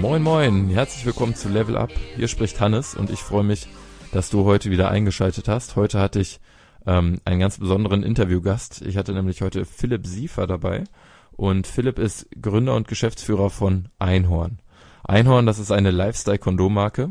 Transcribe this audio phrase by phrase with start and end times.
[0.00, 1.90] Moin Moin, herzlich willkommen zu Level Up.
[2.16, 3.68] Hier spricht Hannes und ich freue mich,
[4.12, 5.76] dass du heute wieder eingeschaltet hast.
[5.76, 6.40] Heute hatte ich
[6.86, 8.80] ähm, einen ganz besonderen Interviewgast.
[8.80, 10.84] Ich hatte nämlich heute Philipp Siefer dabei
[11.32, 14.60] und Philipp ist Gründer und Geschäftsführer von Einhorn.
[15.02, 17.10] Einhorn, das ist eine Lifestyle-Kondommarke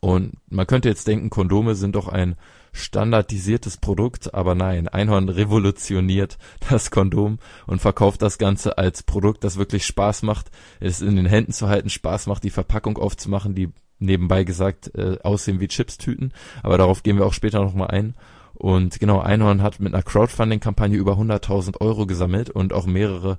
[0.00, 2.36] und man könnte jetzt denken, Kondome sind doch ein
[2.72, 6.38] standardisiertes Produkt, aber nein, Einhorn revolutioniert
[6.70, 11.26] das Kondom und verkauft das Ganze als Produkt, das wirklich Spaß macht, es in den
[11.26, 16.32] Händen zu halten, Spaß macht, die Verpackung aufzumachen, die nebenbei gesagt äh, aussehen wie Chipstüten,
[16.62, 18.14] aber darauf gehen wir auch später nochmal ein.
[18.54, 23.38] Und genau, Einhorn hat mit einer Crowdfunding-Kampagne über 100.000 Euro gesammelt und auch mehrere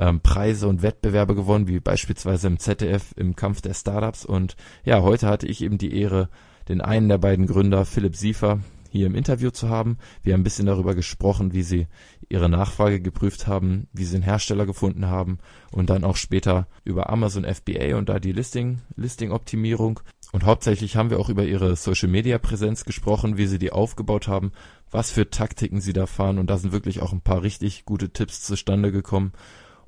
[0.00, 4.24] ähm, Preise und Wettbewerbe gewonnen, wie beispielsweise im ZDF im Kampf der Startups.
[4.24, 6.30] Und ja, heute hatte ich eben die Ehre,
[6.68, 9.98] den einen der beiden Gründer, Philipp Siefer, hier im Interview zu haben.
[10.22, 11.86] Wir haben ein bisschen darüber gesprochen, wie sie
[12.28, 15.38] ihre Nachfrage geprüft haben, wie sie einen Hersteller gefunden haben
[15.70, 20.00] und dann auch später über Amazon FBA und da die Listing, Listing-Optimierung.
[20.32, 24.52] Und hauptsächlich haben wir auch über ihre Social-Media-Präsenz gesprochen, wie sie die aufgebaut haben,
[24.90, 26.38] was für Taktiken sie da fahren.
[26.38, 29.32] Und da sind wirklich auch ein paar richtig gute Tipps zustande gekommen.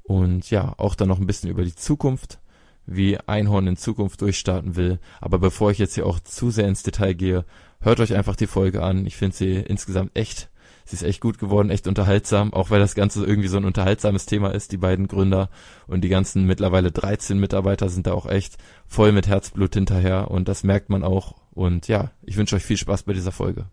[0.02, 2.38] Und ja, auch dann noch ein bisschen über die Zukunft,
[2.86, 4.98] wie Einhorn in Zukunft durchstarten will.
[5.20, 7.44] Aber bevor ich jetzt hier auch zu sehr ins Detail gehe,
[7.80, 9.06] hört euch einfach die Folge an.
[9.06, 10.50] Ich finde sie insgesamt echt,
[10.84, 14.26] sie ist echt gut geworden, echt unterhaltsam, auch weil das Ganze irgendwie so ein unterhaltsames
[14.26, 14.72] Thema ist.
[14.72, 15.48] Die beiden Gründer
[15.86, 20.48] und die ganzen mittlerweile 13 Mitarbeiter sind da auch echt voll mit Herzblut hinterher und
[20.48, 21.36] das merkt man auch.
[21.52, 23.66] Und ja, ich wünsche euch viel Spaß bei dieser Folge.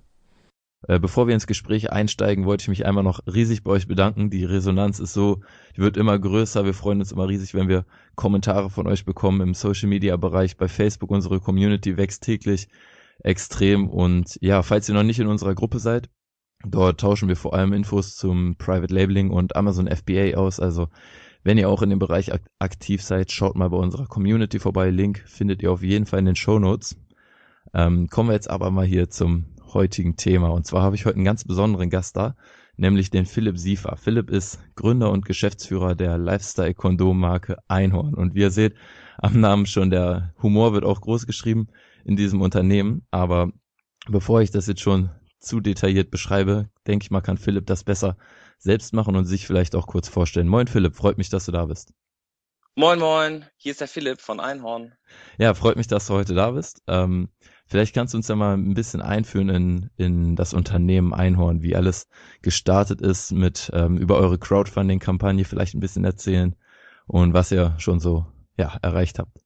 [0.88, 4.30] Äh, Bevor wir ins Gespräch einsteigen, wollte ich mich einmal noch riesig bei euch bedanken.
[4.30, 5.42] Die Resonanz ist so,
[5.76, 6.66] die wird immer größer.
[6.66, 7.86] Wir freuen uns immer riesig, wenn wir
[8.16, 10.58] Kommentare von euch bekommen im Social Media Bereich.
[10.58, 12.70] Bei Facebook, unsere Community wächst täglich
[13.24, 13.90] extrem.
[13.90, 16.10] Und ja, falls ihr noch nicht in unserer Gruppe seid,
[16.66, 20.60] dort tauschen wir vor allem Infos zum Private Labeling und Amazon FBA aus.
[20.60, 20.88] Also
[21.44, 24.90] wenn ihr auch in dem Bereich ak aktiv seid, schaut mal bei unserer Community vorbei.
[24.90, 26.98] Link findet ihr auf jeden Fall in den Show Notes.
[27.74, 30.50] Ähm, kommen wir jetzt aber mal hier zum heutigen Thema.
[30.50, 32.36] Und zwar habe ich heute einen ganz besonderen Gast da,
[32.78, 33.98] nämlich den Philipp Siefer.
[33.98, 38.14] Philipp ist Gründer und Geschäftsführer der Lifestyle-Kondom-Marke Einhorn.
[38.14, 38.76] Und wie ihr seht,
[39.18, 41.68] am Namen schon, der Humor wird auch groß geschrieben
[42.06, 43.06] in diesem Unternehmen.
[43.12, 43.52] Aber
[44.08, 45.10] bevor ich das jetzt schon
[45.40, 48.18] zu detailliert beschreibe, denke ich mal, kann Philipp das besser
[48.58, 50.48] selbst machen und sich vielleicht auch kurz vorstellen.
[50.48, 51.94] Moin Philipp, freut mich, dass du da bist.
[52.76, 54.94] Moin Moin, hier ist der Philipp von Einhorn.
[55.38, 56.82] Ja, freut mich, dass du heute da bist.
[56.88, 57.30] Ähm,
[57.70, 61.76] vielleicht kannst du uns ja mal ein bisschen einführen in, in das Unternehmen Einhorn, wie
[61.76, 62.08] alles
[62.42, 66.56] gestartet ist mit ähm, über eure Crowdfunding-Kampagne vielleicht ein bisschen erzählen
[67.08, 68.26] und was ihr schon so
[68.58, 69.38] ja, erreicht habt.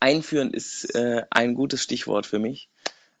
[0.00, 2.68] Einführen ist äh, ein gutes Stichwort für mich.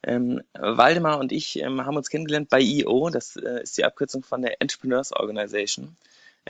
[0.02, 4.22] Ähm, Waldemar und ich ähm, haben uns kennengelernt bei EO, das äh, ist die Abkürzung
[4.22, 5.96] von der Entrepreneurs Organization,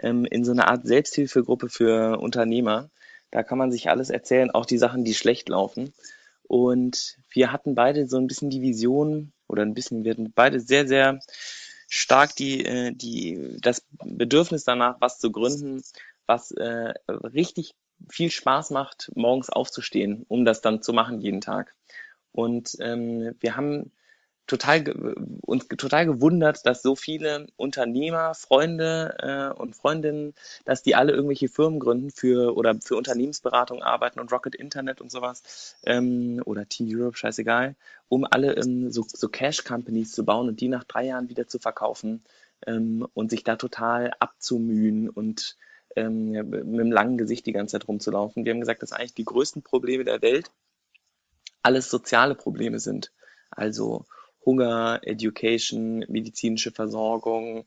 [0.02, 2.90] ähm, in so einer Art Selbsthilfegruppe für Unternehmer.
[3.30, 5.92] Da kann man sich alles erzählen, auch die Sachen, die schlecht laufen.
[6.48, 10.60] Und wir hatten beide so ein bisschen die Vision oder ein bisschen, wir hatten beide
[10.60, 11.20] sehr, sehr
[11.88, 15.82] stark die, äh, die, das Bedürfnis danach, was zu gründen,
[16.26, 17.74] was äh, richtig
[18.10, 21.74] viel Spaß macht, morgens aufzustehen, um das dann zu machen jeden Tag.
[22.32, 23.92] Und ähm, wir haben
[24.46, 30.34] total uns total gewundert, dass so viele Unternehmer, Freunde äh, und Freundinnen,
[30.64, 35.10] dass die alle irgendwelche Firmen gründen für oder für Unternehmensberatung arbeiten und Rocket Internet und
[35.10, 37.74] sowas ähm, oder Team Europe, scheißegal,
[38.08, 41.48] um alle ähm, so, so Cash Companies zu bauen und die nach drei Jahren wieder
[41.48, 42.22] zu verkaufen
[42.66, 45.56] ähm, und sich da total abzumühen und
[45.96, 48.44] ähm, mit einem langen Gesicht die ganze Zeit rumzulaufen.
[48.44, 50.50] Wir haben gesagt, dass eigentlich die größten Probleme der Welt
[51.62, 53.12] alles soziale Probleme sind.
[53.50, 54.04] Also
[54.46, 57.66] Hunger, Education, medizinische Versorgung,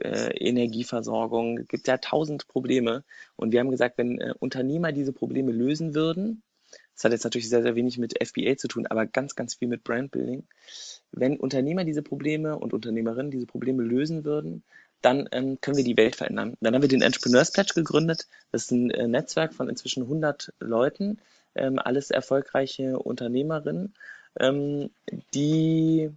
[0.00, 3.04] äh, Energieversorgung, es gibt ja tausend Probleme.
[3.36, 6.42] Und wir haben gesagt, wenn äh, Unternehmer diese Probleme lösen würden,
[6.94, 9.68] das hat jetzt natürlich sehr, sehr wenig mit FBA zu tun, aber ganz, ganz viel
[9.68, 10.46] mit Brandbuilding.
[11.12, 14.64] Wenn Unternehmer diese Probleme und Unternehmerinnen diese Probleme lösen würden,
[15.02, 16.56] dann ähm, können wir die Welt verändern.
[16.60, 18.26] Dann haben wir den Entrepreneurs Pledge gegründet.
[18.50, 21.18] Das ist ein äh, Netzwerk von inzwischen 100 Leuten,
[21.54, 23.94] ähm, alles erfolgreiche Unternehmerinnen,
[24.38, 24.90] ähm,
[25.34, 26.10] die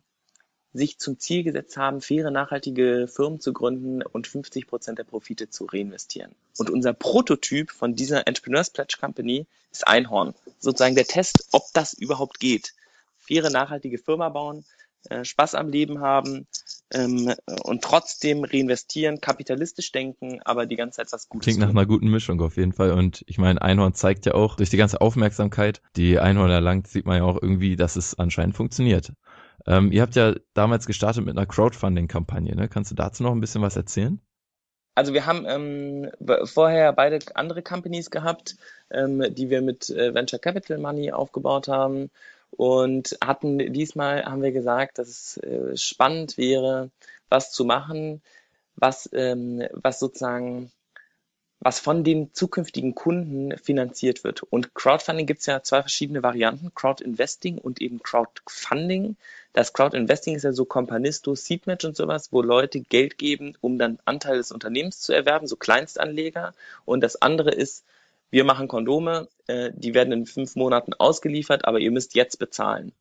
[0.73, 5.49] sich zum Ziel gesetzt haben, faire, nachhaltige Firmen zu gründen und 50 Prozent der Profite
[5.49, 6.35] zu reinvestieren.
[6.57, 10.35] Und unser Prototyp von dieser Entrepreneurs Pledge Company ist Einhorn.
[10.59, 12.73] Sozusagen der Test, ob das überhaupt geht.
[13.17, 14.63] Faire, nachhaltige Firma bauen,
[15.09, 16.47] äh, Spaß am Leben haben,
[16.93, 17.33] ähm,
[17.63, 22.09] und trotzdem reinvestieren, kapitalistisch denken, aber die ganze Zeit was Gutes Klingt nach einer guten
[22.09, 22.91] Mischung auf jeden Fall.
[22.91, 27.05] Und ich meine, Einhorn zeigt ja auch durch die ganze Aufmerksamkeit, die Einhorn erlangt, sieht
[27.05, 29.13] man ja auch irgendwie, dass es anscheinend funktioniert.
[29.67, 32.69] Ähm, ihr habt ja damals gestartet mit einer Crowdfunding-Kampagne, ne?
[32.69, 34.21] Kannst du dazu noch ein bisschen was erzählen?
[34.95, 36.09] Also wir haben ähm,
[36.45, 38.57] vorher beide andere Companies gehabt,
[38.89, 42.09] ähm, die wir mit äh, Venture Capital Money aufgebaut haben
[42.51, 46.89] und hatten diesmal haben wir gesagt, dass es äh, spannend wäre,
[47.29, 48.21] was zu machen,
[48.75, 50.71] was ähm, was sozusagen
[51.61, 54.43] was von den zukünftigen Kunden finanziert wird.
[54.43, 59.17] Und Crowdfunding gibt es ja zwei verschiedene Varianten, Crowdinvesting und eben Crowdfunding.
[59.51, 63.99] Das Crowdinvesting ist ja so Companisto, Seedmatch und sowas, wo Leute Geld geben, um dann
[64.05, 66.53] Anteil des Unternehmens zu erwerben, so Kleinstanleger.
[66.85, 67.83] Und das andere ist,
[68.31, 72.93] wir machen Kondome, äh, die werden in fünf Monaten ausgeliefert, aber ihr müsst jetzt bezahlen.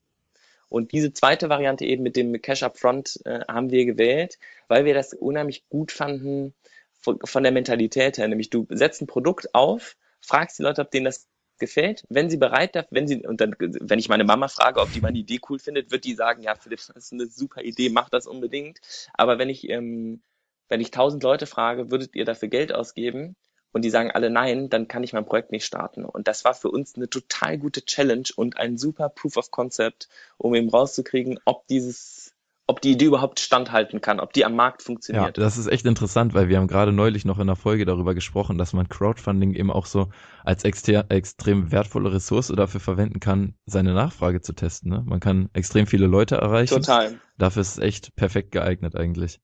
[0.69, 4.39] Und diese zweite Variante eben mit dem Cash Upfront äh, haben wir gewählt,
[4.69, 6.55] weil wir das unheimlich gut fanden
[7.01, 8.29] von, von der Mentalität her.
[8.29, 11.27] Nämlich du setzt ein Produkt auf, fragst die Leute, ob denen das
[11.59, 12.05] gefällt.
[12.09, 15.01] Wenn sie bereit dafür, wenn sie, und dann, wenn ich meine Mama frage, ob die
[15.01, 18.11] meine Idee cool findet, wird die sagen, ja, Philipp, das ist eine super Idee, mach
[18.11, 18.79] das unbedingt.
[19.15, 20.23] Aber wenn ich, ähm,
[20.69, 23.37] wenn ich tausend Leute frage, würdet ihr dafür Geld ausgeben?
[23.73, 26.05] Und die sagen alle nein, dann kann ich mein Projekt nicht starten.
[26.05, 30.09] Und das war für uns eine total gute Challenge und ein super Proof of Concept,
[30.39, 32.35] um eben rauszukriegen, ob dieses,
[32.67, 35.37] ob die Idee überhaupt standhalten kann, ob die am Markt Ja, funktioniert.
[35.39, 38.57] das ist echt interessant, weil wir haben gerade neulich noch in einer Folge darüber gesprochen,
[38.59, 40.09] dass man Crowdfunding eben auch so
[40.45, 44.91] als extrem wertvolle Ressource dafür verwenden kann, seine Nachfrage zu testen.
[44.91, 45.03] Ne?
[45.07, 46.75] Man kann extrem viele Leute erreichen.
[46.75, 47.21] Total.
[47.37, 49.41] Dafür ist es echt perfekt geeignet eigentlich.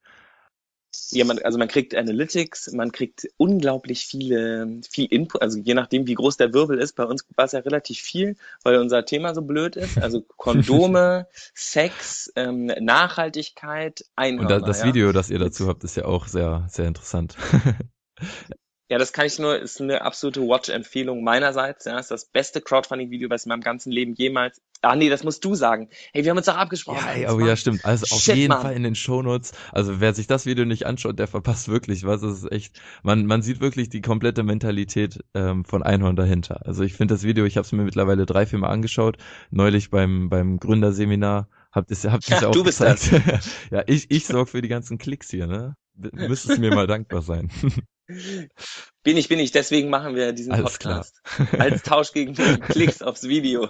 [1.10, 6.06] Ja, man, also man kriegt Analytics, man kriegt unglaublich viele, viel Input, also je nachdem,
[6.06, 6.94] wie groß der Wirbel ist.
[6.96, 9.98] Bei uns war es ja relativ viel, weil unser Thema so blöd ist.
[9.98, 14.66] Also Kondome, Sex, ähm, Nachhaltigkeit, Und Einhörner.
[14.66, 14.86] das ja.
[14.86, 17.36] Video, das ihr dazu habt, ist ja auch sehr, sehr interessant.
[18.94, 21.84] Ja, das kann ich nur, ist eine absolute Watch-Empfehlung meinerseits.
[21.84, 24.62] Ja, ist das beste Crowdfunding-Video, was ich in meinem ganzen Leben jemals.
[24.82, 25.88] Ah, nee, das musst du sagen.
[26.12, 27.04] Hey, wir haben uns doch abgesprochen.
[27.04, 27.84] Ja, ey, Das oh ja, stimmt.
[27.84, 28.62] Also auf Shit, jeden Mann.
[28.62, 29.50] Fall in den Shownotes.
[29.72, 32.20] Also wer sich das Video nicht anschaut, der verpasst wirklich was.
[32.20, 36.64] Das ist echt, man, man sieht wirklich die komplette Mentalität ähm, von Einhorn dahinter.
[36.64, 39.16] Also ich finde das Video, ich habe es mir mittlerweile drei, vier Mal angeschaut.
[39.50, 43.48] Neulich beim, beim Gründerseminar habt ihr habt ihr Ja, auch du bist gezeigt.
[43.72, 45.74] ja, ich, ich sorge für die ganzen Klicks hier, ne?
[45.96, 47.50] Du müsstest mir mal dankbar sein.
[48.06, 49.52] Bin ich, bin ich.
[49.52, 51.04] Deswegen machen wir diesen Alles klar.
[51.04, 51.58] Podcast.
[51.58, 52.34] Als Tausch gegen
[52.68, 53.68] Klicks aufs Video.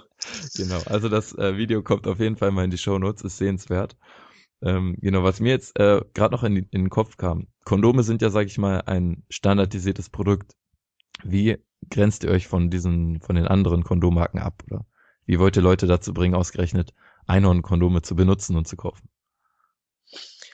[0.55, 3.95] Genau, also das äh, Video kommt auf jeden Fall mal in die Shownotes, ist sehenswert.
[4.61, 7.47] Ähm, genau, was mir jetzt äh, gerade noch in, in den Kopf kam.
[7.63, 10.53] Kondome sind ja, sag ich mal, ein standardisiertes Produkt.
[11.23, 11.57] Wie
[11.89, 14.63] grenzt ihr euch von diesen, von den anderen Kondommarken ab?
[14.67, 14.85] Oder
[15.25, 16.93] wie wollt ihr Leute dazu bringen, ausgerechnet
[17.27, 19.09] Einhorn-Kondome zu benutzen und zu kaufen?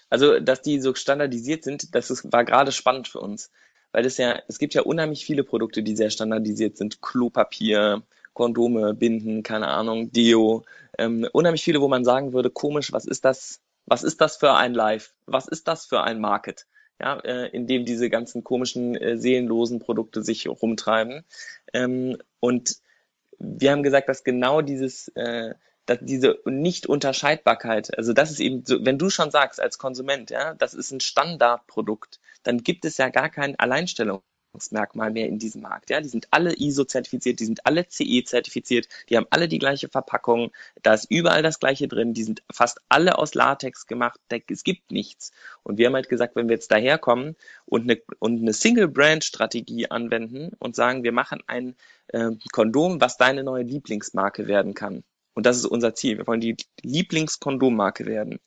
[0.09, 3.49] Also, dass die so standardisiert sind, das ist, war gerade spannend für uns.
[3.91, 7.01] Weil es ja, es gibt ja unheimlich viele Produkte, die sehr standardisiert sind.
[7.01, 8.03] Klopapier,
[8.33, 10.63] Kondome, Binden, keine Ahnung, Deo.
[10.97, 14.53] Ähm, unheimlich viele, wo man sagen würde, komisch, was ist das, was ist das für
[14.53, 15.13] ein Live?
[15.25, 16.67] Was ist das für ein Market?
[16.99, 21.25] Ja, äh, in dem diese ganzen komischen, äh, seelenlosen Produkte sich rumtreiben.
[21.73, 22.77] Ähm, und
[23.39, 25.55] wir haben gesagt, dass genau dieses, äh,
[25.85, 30.53] dass diese Nicht-Unterscheidbarkeit, also das ist eben so, wenn du schon sagst als Konsument, ja,
[30.53, 35.89] das ist ein Standardprodukt, dann gibt es ja gar kein Alleinstellungsmerkmal mehr in diesem Markt,
[35.89, 36.01] ja.
[36.01, 40.51] Die sind alle ISO-zertifiziert, die sind alle CE-zertifiziert, die haben alle die gleiche Verpackung,
[40.83, 44.91] da ist überall das Gleiche drin, die sind fast alle aus Latex gemacht, es gibt
[44.91, 45.31] nichts.
[45.63, 50.51] Und wir haben halt gesagt, wenn wir jetzt daherkommen und eine, und eine Single-Brand-Strategie anwenden
[50.59, 51.75] und sagen, wir machen ein
[52.07, 55.03] äh, Kondom, was deine neue Lieblingsmarke werden kann.
[55.33, 56.17] Und das ist unser Ziel.
[56.17, 58.39] Wir wollen die Lieblingskondommarke werden.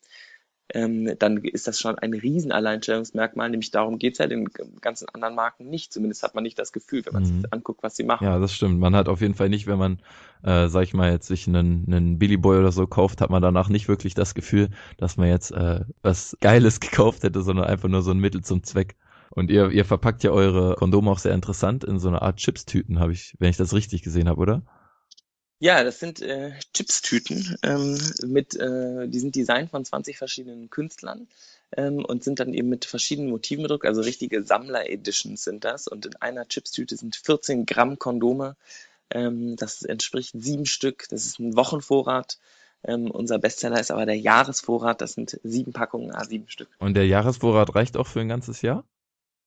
[0.70, 4.46] Ähm, dann ist das schon ein riesen Alleinstellungsmerkmal, nämlich darum geht's ja den
[4.80, 5.92] ganzen anderen Marken nicht.
[5.92, 7.42] Zumindest hat man nicht das Gefühl, wenn man Mhm.
[7.42, 8.26] sich anguckt, was sie machen.
[8.26, 8.78] Ja, das stimmt.
[8.80, 10.00] Man hat auf jeden Fall nicht, wenn man,
[10.42, 13.42] äh, sag ich mal, jetzt sich einen, einen Billy Boy oder so kauft, hat man
[13.42, 17.88] danach nicht wirklich das Gefühl, dass man jetzt äh, was Geiles gekauft hätte, sondern einfach
[17.88, 18.96] nur so ein Mittel zum Zweck.
[19.30, 23.00] Und ihr, ihr verpackt ja eure Kondome auch sehr interessant in so eine Art Chipstüten,
[23.00, 24.62] habe ich, wenn ich das richtig gesehen habe, oder?
[25.60, 31.28] Ja, das sind äh, Chipstüten ähm, mit, äh, die sind designt von 20 verschiedenen Künstlern
[31.76, 35.86] ähm, und sind dann eben mit verschiedenen Motiven bedruckt, also richtige Sammler-Editions sind das.
[35.86, 38.56] Und in einer Chipstüte sind 14 Gramm Kondome.
[39.10, 41.06] Ähm, das entspricht sieben Stück.
[41.10, 42.38] Das ist ein Wochenvorrat.
[42.86, 45.00] Ähm, unser Bestseller ist aber der Jahresvorrat.
[45.00, 46.68] Das sind sieben Packungen, ah, sieben Stück.
[46.78, 48.84] Und der Jahresvorrat reicht auch für ein ganzes Jahr?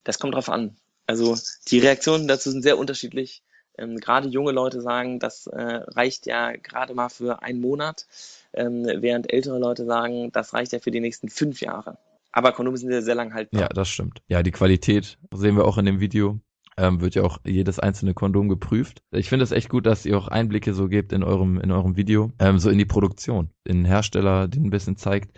[0.04, 0.76] Das kommt drauf an.
[1.06, 1.38] Also
[1.68, 3.44] die Reaktionen dazu sind sehr unterschiedlich.
[3.78, 8.08] Ähm, gerade junge Leute sagen, das äh, reicht ja gerade mal für einen Monat,
[8.54, 11.98] ähm, während ältere Leute sagen, das reicht ja für die nächsten fünf Jahre.
[12.32, 13.62] Aber Kondome sind ja sehr lang haltbar.
[13.62, 14.22] Ja, das stimmt.
[14.28, 16.40] Ja, die Qualität sehen wir auch in dem Video.
[16.80, 19.02] Ähm, wird ja auch jedes einzelne Kondom geprüft.
[19.10, 21.98] Ich finde es echt gut, dass ihr auch Einblicke so gebt in eurem, in eurem
[21.98, 25.36] Video, ähm, so in die Produktion, in den Hersteller, den ein bisschen zeigt.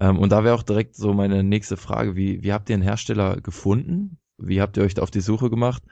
[0.00, 2.82] Ähm, und da wäre auch direkt so meine nächste Frage, wie, wie habt ihr einen
[2.82, 4.18] Hersteller gefunden?
[4.38, 5.84] Wie habt ihr euch da auf die Suche gemacht?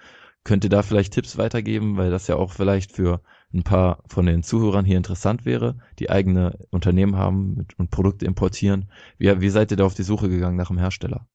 [0.44, 3.20] Könnt ihr da vielleicht Tipps weitergeben, weil das ja auch vielleicht für
[3.52, 8.90] ein paar von den Zuhörern hier interessant wäre, die eigene Unternehmen haben und Produkte importieren.
[9.18, 11.26] Wie, wie seid ihr da auf die Suche gegangen nach einem Hersteller?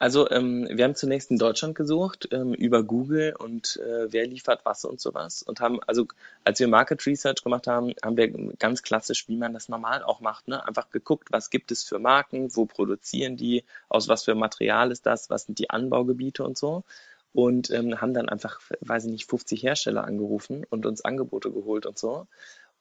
[0.00, 4.60] Also ähm, wir haben zunächst in Deutschland gesucht ähm, über Google und äh, wer liefert
[4.64, 6.06] was und sowas und haben also
[6.44, 10.20] als wir Market Research gemacht haben, haben wir ganz klassisch, wie man das normal auch
[10.20, 10.64] macht, ne?
[10.64, 15.04] einfach geguckt, was gibt es für Marken, wo produzieren die, aus was für Material ist
[15.04, 16.84] das, was sind die Anbaugebiete und so
[17.32, 21.86] und ähm, haben dann einfach, weiß ich nicht, 50 Hersteller angerufen und uns Angebote geholt
[21.86, 22.26] und so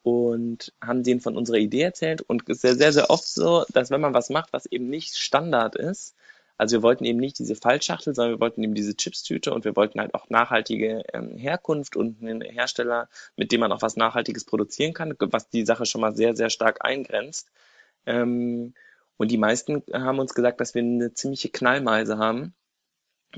[0.03, 3.65] und haben denen von unserer Idee erzählt und es ist sehr, sehr, sehr oft so,
[3.73, 6.15] dass wenn man was macht, was eben nicht Standard ist,
[6.57, 9.75] also wir wollten eben nicht diese Fallschachtel, sondern wir wollten eben diese Chipstüte und wir
[9.75, 14.45] wollten halt auch nachhaltige ähm, Herkunft und einen Hersteller, mit dem man auch was Nachhaltiges
[14.45, 17.51] produzieren kann, was die Sache schon mal sehr, sehr stark eingrenzt.
[18.07, 18.73] Ähm,
[19.17, 22.55] und die meisten haben uns gesagt, dass wir eine ziemliche Knallmeise haben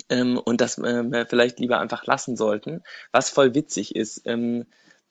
[0.10, 2.84] ähm, und dass äh, wir vielleicht lieber einfach lassen sollten.
[3.12, 4.66] Was voll witzig ist, ähm,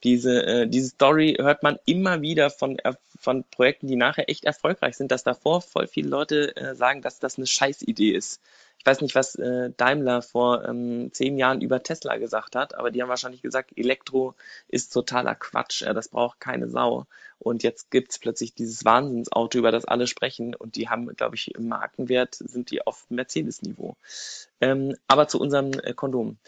[0.04, 4.44] diese, äh, diese Story hört man immer wieder von, äh, von Projekten, die nachher echt
[4.44, 8.40] erfolgreich sind, dass davor voll viele Leute äh, sagen, dass das eine Scheißidee ist.
[8.78, 12.90] Ich weiß nicht, was äh, Daimler vor ähm, zehn Jahren über Tesla gesagt hat, aber
[12.90, 14.34] die haben wahrscheinlich gesagt, Elektro
[14.68, 17.06] ist totaler Quatsch, ja, das braucht keine Sau.
[17.40, 21.54] Und jetzt gibt's plötzlich dieses Wahnsinnsauto, über das alle sprechen und die haben, glaube ich,
[21.54, 23.96] im Markenwert sind die auf Mercedes-Niveau.
[24.60, 26.38] Ähm, aber zu unserem äh, Kondom.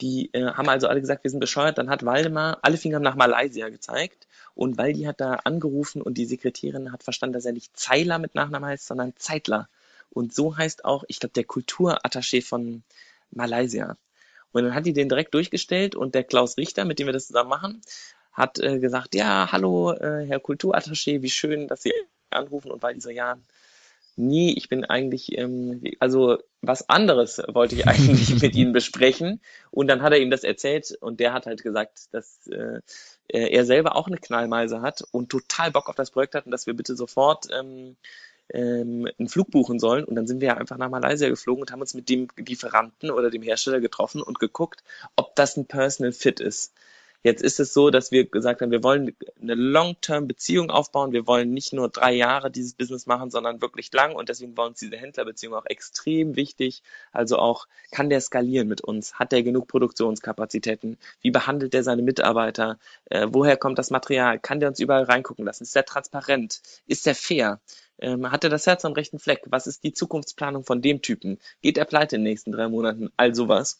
[0.00, 1.78] Die äh, haben also alle gesagt, wir sind bescheuert.
[1.78, 6.26] Dann hat Waldemar alle Finger nach Malaysia gezeigt und Waldi hat da angerufen und die
[6.26, 9.68] Sekretärin hat verstanden, dass er nicht Zeiler mit Nachnamen heißt, sondern Zeitler.
[10.10, 12.82] Und so heißt auch, ich glaube, der Kulturattaché von
[13.30, 13.96] Malaysia.
[14.52, 17.28] Und dann hat die den direkt durchgestellt und der Klaus Richter, mit dem wir das
[17.28, 17.82] zusammen machen,
[18.32, 21.92] hat äh, gesagt, ja, hallo, äh, Herr Kulturattaché, wie schön, dass Sie
[22.30, 22.70] anrufen.
[22.70, 23.38] Und Waldi so, ja,
[24.16, 29.40] nee, ich bin eigentlich, ähm, also was anderes wollte ich eigentlich mit Ihnen besprechen.
[29.70, 32.80] Und dann hat er ihm das erzählt und der hat halt gesagt, dass äh,
[33.28, 36.66] er selber auch eine Knallmeise hat und total Bock auf das Projekt hat und dass
[36.66, 37.96] wir bitte sofort ähm,
[38.52, 40.04] ähm, einen Flug buchen sollen.
[40.04, 43.10] Und dann sind wir ja einfach nach Malaysia geflogen und haben uns mit dem Lieferanten
[43.10, 44.82] oder dem Hersteller getroffen und geguckt,
[45.16, 46.72] ob das ein Personal Fit ist.
[47.22, 51.12] Jetzt ist es so, dass wir gesagt haben, wir wollen eine Long-Term-Beziehung aufbauen.
[51.12, 54.14] Wir wollen nicht nur drei Jahre dieses Business machen, sondern wirklich lang.
[54.14, 56.82] Und deswegen war uns diese Händlerbeziehung auch extrem wichtig.
[57.12, 59.14] Also auch, kann der skalieren mit uns?
[59.14, 60.96] Hat der genug Produktionskapazitäten?
[61.20, 62.78] Wie behandelt der seine Mitarbeiter?
[63.06, 64.38] Äh, woher kommt das Material?
[64.38, 65.64] Kann der uns überall reingucken lassen?
[65.64, 66.62] Ist der transparent?
[66.86, 67.60] Ist der fair?
[67.98, 69.42] Ähm, hat er das Herz am rechten Fleck?
[69.46, 71.38] Was ist die Zukunftsplanung von dem Typen?
[71.60, 73.10] Geht er pleite in den nächsten drei Monaten?
[73.18, 73.78] All sowas.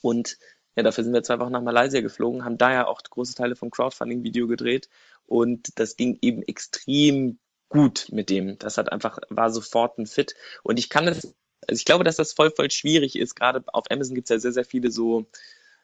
[0.00, 0.38] Und
[0.76, 3.56] ja, dafür sind wir zwei Wochen nach Malaysia geflogen, haben da ja auch große Teile
[3.56, 4.88] vom Crowdfunding-Video gedreht
[5.26, 8.58] und das ging eben extrem gut mit dem.
[8.58, 10.34] Das hat einfach, war sofort ein Fit.
[10.62, 11.34] Und ich kann das,
[11.66, 13.34] also ich glaube, dass das voll, voll schwierig ist.
[13.34, 15.26] Gerade auf Amazon gibt es ja sehr, sehr viele so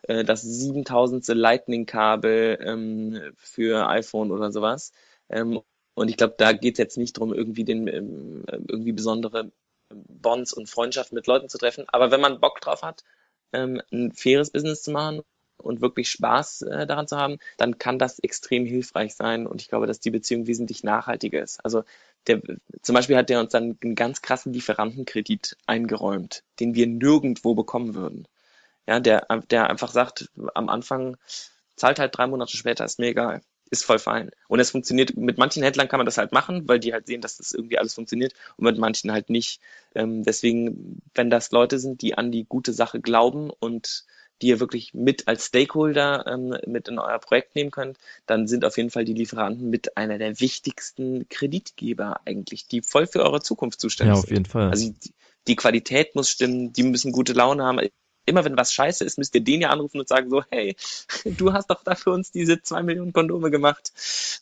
[0.03, 1.27] äh, das 7000.
[1.29, 4.93] Lightning-Kabel ähm, für iPhone oder sowas.
[5.29, 5.61] Ähm,
[5.95, 9.53] und ich glaube, da geht es jetzt nicht darum, irgendwie den ähm, irgendwie besondere
[9.91, 11.85] Bonds und Freundschaften mit Leuten zu treffen.
[11.89, 13.05] Aber wenn man Bock drauf hat,
[13.53, 15.23] ähm, ein faires Business zu machen
[15.59, 19.47] und wirklich Spaß äh, daran zu haben, dann kann das extrem hilfreich sein.
[19.47, 21.65] Und ich glaube, dass die Beziehung wesentlich nachhaltiger ist.
[21.65, 21.85] Also
[22.27, 22.43] der,
[22.83, 27.95] zum Beispiel hat der uns dann einen ganz krassen Lieferantenkredit eingeräumt, den wir nirgendwo bekommen
[27.95, 28.27] würden.
[28.87, 31.17] Ja, der, der einfach sagt, am Anfang
[31.77, 34.31] zahlt halt drei Monate später, ist mir egal ist voll fein.
[34.49, 37.23] Und es funktioniert, mit manchen Händlern kann man das halt machen, weil die halt sehen,
[37.23, 39.61] dass das irgendwie alles funktioniert und mit manchen halt nicht.
[39.95, 44.05] Ähm, deswegen, wenn das Leute sind, die an die gute Sache glauben und
[44.43, 48.64] die ihr wirklich mit als Stakeholder ähm, mit in euer Projekt nehmen könnt, dann sind
[48.67, 53.41] auf jeden Fall die Lieferanten mit einer der wichtigsten Kreditgeber eigentlich, die voll für eure
[53.41, 54.23] Zukunft zuständig sind.
[54.23, 54.69] Ja, auf jeden Fall.
[54.69, 55.14] Also die,
[55.47, 57.79] die Qualität muss stimmen, die müssen gute Laune haben
[58.26, 60.76] immer wenn was scheiße ist, müsst ihr den ja anrufen und sagen so, hey,
[61.25, 63.93] du hast doch da für uns diese zwei Millionen Kondome gemacht.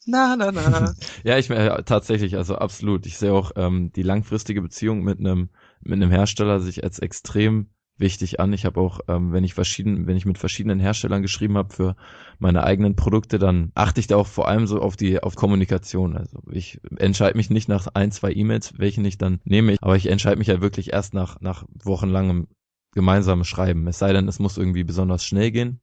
[0.07, 0.95] Na, na, na.
[1.25, 3.07] ja, ich äh, tatsächlich, also absolut.
[3.07, 5.51] Ich sehe auch ähm, die langfristige Beziehung mit einem
[5.83, 7.71] mit einem Hersteller sich als extrem
[8.01, 8.53] wichtig an.
[8.53, 11.97] Ich habe auch, ähm, wenn ich verschieden, wenn ich mit verschiedenen Herstellern geschrieben habe für
[12.39, 16.17] meine eigenen Produkte, dann achte ich da auch vor allem so auf die auf Kommunikation.
[16.17, 20.07] Also ich entscheide mich nicht nach ein, zwei E-Mails, welche ich dann nehme, aber ich
[20.07, 22.49] entscheide mich ja wirklich erst nach nach wochenlangem
[22.93, 23.87] gemeinsam schreiben.
[23.87, 25.81] Es sei denn, es muss irgendwie besonders schnell gehen.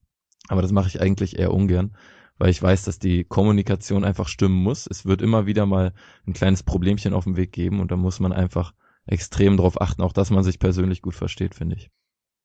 [0.49, 1.95] Aber das mache ich eigentlich eher ungern,
[2.37, 4.87] weil ich weiß, dass die Kommunikation einfach stimmen muss.
[4.89, 5.93] Es wird immer wieder mal
[6.25, 8.73] ein kleines Problemchen auf dem Weg geben und da muss man einfach
[9.05, 11.89] extrem darauf achten, auch dass man sich persönlich gut versteht, finde ich.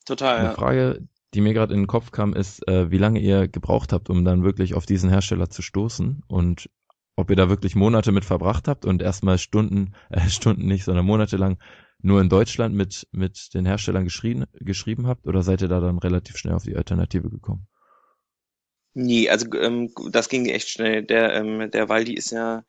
[0.04, 0.38] Total.
[0.38, 0.54] Eine Ja.
[0.54, 4.11] Frage, die mir gerade in den Kopf kam, ist, äh, wie lange ihr gebraucht habt,
[4.11, 6.69] um dann wirklich auf diesen Hersteller zu stoßen und
[7.16, 11.07] ob ihr da wirklich Monate mit verbracht habt und erstmal Stunden, äh, Stunden nicht, sondern
[11.07, 11.59] monatelang
[12.02, 15.99] nur in Deutschland mit, mit den Herstellern geschrieben, geschrieben habt oder seid ihr da dann
[15.99, 17.66] relativ schnell auf die Alternative gekommen?
[18.94, 21.02] Nee, also ähm, das ging echt schnell.
[21.02, 22.64] Der, ähm, der Waldi ist ja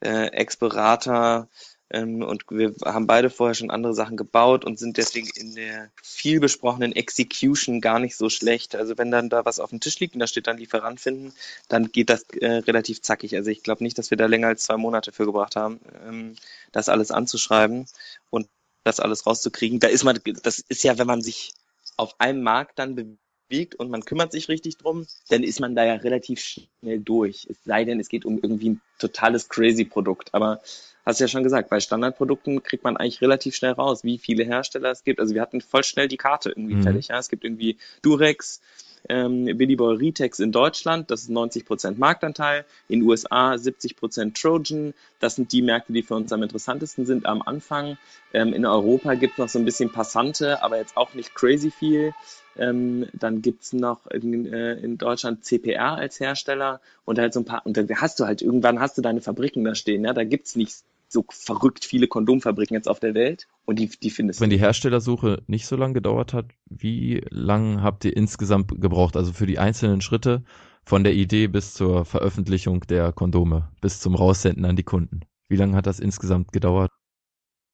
[0.00, 1.48] äh, Ex-Berater
[1.90, 5.90] ähm, und wir haben beide vorher schon andere Sachen gebaut und sind deswegen in der
[6.02, 8.74] viel besprochenen Execution gar nicht so schlecht.
[8.74, 11.32] Also wenn dann da was auf dem Tisch liegt und da steht dann Lieferant finden,
[11.68, 13.34] dann geht das äh, relativ zackig.
[13.36, 16.36] Also ich glaube nicht, dass wir da länger als zwei Monate für gebracht haben, ähm,
[16.72, 17.86] das alles anzuschreiben
[18.30, 18.48] und
[18.84, 19.80] das alles rauszukriegen.
[19.80, 21.52] Da ist man, das ist ja, wenn man sich
[21.96, 25.84] auf einem Markt dann bewegt und man kümmert sich richtig drum, dann ist man da
[25.84, 27.46] ja relativ schnell durch.
[27.50, 30.32] Es sei denn, es geht um irgendwie ein totales crazy Produkt.
[30.34, 30.60] Aber
[31.04, 34.90] hast ja schon gesagt, bei Standardprodukten kriegt man eigentlich relativ schnell raus, wie viele Hersteller
[34.90, 35.20] es gibt.
[35.20, 36.82] Also wir hatten voll schnell die Karte irgendwie Mhm.
[36.82, 37.08] fertig.
[37.08, 37.18] Ja?
[37.18, 38.60] Es gibt irgendwie Durex,
[39.08, 45.36] ähm, Billy Boy Retex in Deutschland, das ist 90% Marktanteil, in USA 70% Trojan, das
[45.36, 47.98] sind die Märkte, die für uns am interessantesten sind am Anfang.
[48.32, 51.70] Ähm, in Europa gibt es noch so ein bisschen Passante, aber jetzt auch nicht crazy
[51.70, 52.12] viel.
[52.56, 57.44] Ähm, dann gibt's noch in, äh, in Deutschland CPR als Hersteller und halt so ein
[57.46, 60.24] paar, und dann hast du halt irgendwann hast du deine Fabriken da stehen, ja, da
[60.24, 60.82] gibt's nicht
[61.12, 64.56] so verrückt viele Kondomfabriken jetzt auf der Welt und die, die findest Wenn du.
[64.56, 69.16] die Herstellersuche nicht so lange gedauert hat, wie lang habt ihr insgesamt gebraucht?
[69.16, 70.42] Also für die einzelnen Schritte
[70.84, 75.20] von der Idee bis zur Veröffentlichung der Kondome, bis zum Raussenden an die Kunden.
[75.48, 76.90] Wie lange hat das insgesamt gedauert?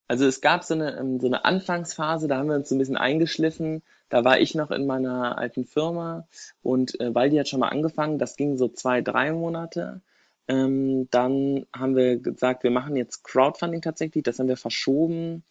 [0.08, 2.78] Also es gab so eine, ähm, so eine Anfangsphase, da haben wir uns so ein
[2.78, 3.82] bisschen eingeschliffen.
[4.08, 6.26] Da war ich noch in meiner alten Firma
[6.62, 8.18] und äh, Waldi hat schon mal angefangen.
[8.18, 10.00] Das ging so zwei, drei Monate.
[10.48, 14.24] Ähm, dann haben wir gesagt, wir machen jetzt Crowdfunding tatsächlich.
[14.24, 15.44] Das haben wir verschoben.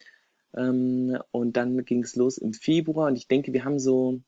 [0.56, 3.08] Ähm, und dann ging es los im Februar.
[3.08, 4.20] Und ich denke, wir haben so,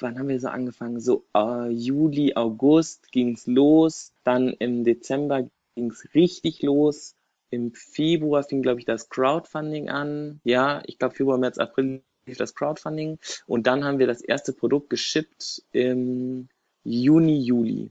[0.00, 1.00] wann haben wir so angefangen?
[1.00, 4.12] So äh, Juli, August ging es los.
[4.24, 7.14] Dann im Dezember ging es richtig los.
[7.50, 10.40] Im Februar fing, glaube ich, das Crowdfunding an.
[10.44, 12.02] Ja, ich glaube, Februar, März, April
[12.36, 13.18] das Crowdfunding.
[13.46, 16.48] Und dann haben wir das erste Produkt geschippt im
[16.84, 17.90] Juni, Juli.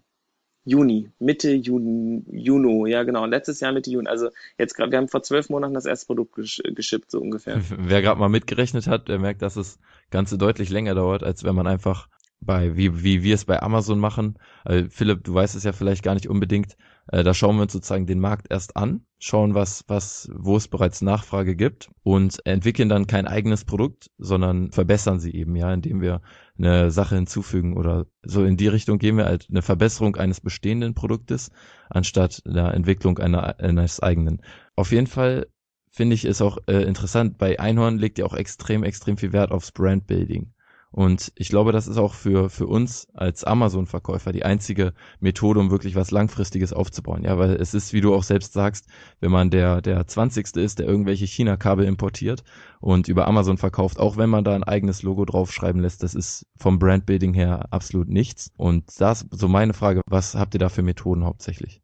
[0.67, 4.09] Juni, Mitte Juni, Juni, ja genau, letztes Jahr Mitte Juni.
[4.09, 7.61] Also jetzt gerade, wir haben vor zwölf Monaten das erste Produkt gesch geschippt, so ungefähr.
[7.77, 9.79] Wer gerade mal mitgerechnet hat, der merkt, dass das
[10.11, 13.99] Ganze deutlich länger dauert, als wenn man einfach bei, wie, wie wir es bei Amazon
[13.99, 14.37] machen.
[14.63, 16.77] Also Philipp, du weißt es ja vielleicht gar nicht unbedingt.
[17.07, 20.67] Äh, da schauen wir uns sozusagen den Markt erst an, schauen, was, was, wo es
[20.67, 26.01] bereits Nachfrage gibt und entwickeln dann kein eigenes Produkt, sondern verbessern sie eben, ja, indem
[26.01, 26.21] wir
[26.57, 30.93] eine Sache hinzufügen oder so in die Richtung gehen wir halt eine Verbesserung eines bestehenden
[30.95, 31.51] Produktes
[31.89, 34.41] anstatt der Entwicklung einer, eines eigenen.
[34.75, 35.47] Auf jeden Fall
[35.89, 37.37] finde ich es auch äh, interessant.
[37.37, 40.53] Bei Einhorn legt ihr auch extrem, extrem viel Wert aufs Brandbuilding.
[40.91, 45.69] Und ich glaube, das ist auch für, für uns als Amazon-Verkäufer die einzige Methode, um
[45.69, 47.23] wirklich was Langfristiges aufzubauen.
[47.23, 48.87] Ja, weil es ist, wie du auch selbst sagst,
[49.19, 50.55] wenn man der, der 20.
[50.55, 52.43] ist, der irgendwelche China-Kabel importiert
[52.79, 56.45] und über Amazon verkauft, auch wenn man da ein eigenes Logo draufschreiben lässt, das ist
[56.57, 58.51] vom Brandbuilding her absolut nichts.
[58.57, 61.81] Und das so meine Frage, was habt ihr da für Methoden hauptsächlich?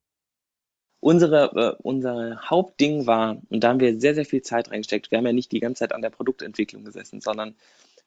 [1.01, 5.17] Unsere, äh, unser Hauptding war, und da haben wir sehr, sehr viel Zeit reingesteckt, wir
[5.17, 7.55] haben ja nicht die ganze Zeit an der Produktentwicklung gesessen, sondern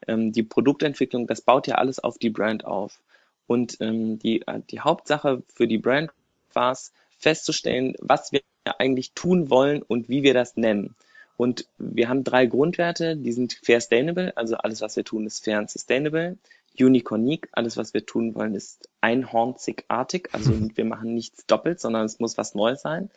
[0.07, 3.01] ähm, die Produktentwicklung, das baut ja alles auf die Brand auf.
[3.47, 6.11] Und ähm, die, äh, die Hauptsache für die Brand
[6.53, 8.43] war es, festzustellen, was wir
[8.79, 10.95] eigentlich tun wollen und wie wir das nennen.
[11.37, 15.45] Und wir haben drei Grundwerte, die sind fair sustainable, also alles, was wir tun, ist
[15.45, 16.39] fair und sustainable.
[16.79, 22.19] Unicornique, alles, was wir tun wollen, ist einhornzigartig, also wir machen nichts doppelt, sondern es
[22.19, 23.11] muss was Neues sein.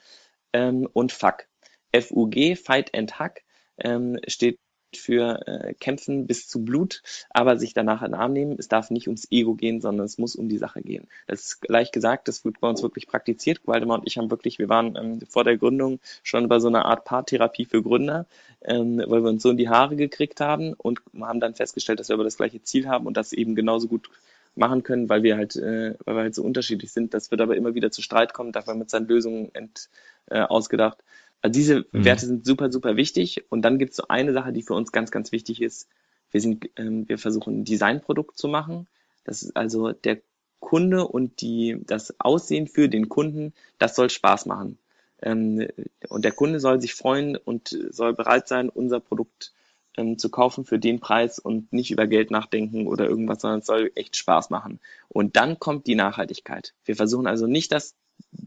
[0.54, 1.48] Ähm, und FUG,
[1.94, 3.44] FUG, Fight and Hack,
[3.80, 4.60] ähm, steht
[4.96, 8.56] für äh, Kämpfen bis zu Blut, aber sich danach in den Arm nehmen.
[8.58, 11.08] Es darf nicht ums Ego gehen, sondern es muss um die Sache gehen.
[11.28, 13.62] Das ist leicht gesagt, das wird bei uns wirklich praktiziert.
[13.66, 16.86] Waldemar und ich haben wirklich, wir waren ähm, vor der Gründung schon bei so einer
[16.86, 18.26] Art Paartherapie für Gründer,
[18.62, 22.10] ähm, weil wir uns so in die Haare gekriegt haben und haben dann festgestellt, dass
[22.10, 24.10] wir aber das gleiche Ziel haben und das eben genauso gut
[24.56, 27.14] machen können, weil wir halt, äh, weil wir halt so unterschiedlich sind.
[27.14, 29.90] Das wird aber immer wieder zu Streit kommen, dafür mit seinen Lösungen ent,
[30.28, 30.98] äh, ausgedacht.
[31.42, 32.06] Also diese Mhm.
[32.06, 33.46] Werte sind super, super wichtig.
[33.50, 35.88] Und dann gibt es so eine Sache, die für uns ganz, ganz wichtig ist.
[36.32, 38.88] Wir sind, ähm, wir versuchen ein Designprodukt zu machen.
[39.24, 40.22] Das ist also der
[40.60, 44.78] Kunde und die, das Aussehen für den Kunden, das soll Spaß machen.
[45.22, 45.68] Ähm,
[46.10, 49.54] und der Kunde soll sich freuen und soll bereit sein, unser Produkt
[49.98, 53.66] ähm, zu kaufen für den Preis und nicht über Geld nachdenken oder irgendwas, sondern es
[53.66, 54.80] soll echt Spaß machen.
[55.08, 56.74] Und dann kommt die Nachhaltigkeit.
[56.86, 57.96] Wir versuchen also nicht das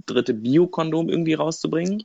[0.07, 2.05] dritte Biokondom irgendwie rauszubringen,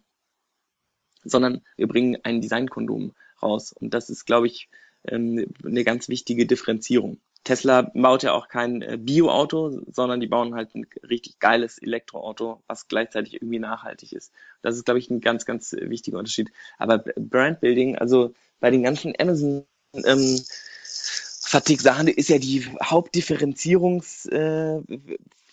[1.29, 3.73] sondern wir bringen ein Designkondom raus.
[3.73, 4.69] Und das ist, glaube ich,
[5.07, 7.19] ähm, eine ganz wichtige Differenzierung.
[7.43, 12.61] Tesla baut ja auch kein äh, Bio-Auto, sondern die bauen halt ein richtig geiles Elektroauto,
[12.67, 14.33] was gleichzeitig irgendwie nachhaltig ist.
[14.61, 16.51] Das ist, glaube ich, ein ganz, ganz wichtiger Unterschied.
[16.77, 20.41] Aber Brandbuilding, also bei den ganzen Amazon ähm,
[20.83, 24.81] Fatigue-Sachen ist ja die Hauptdifferenzierungs, äh,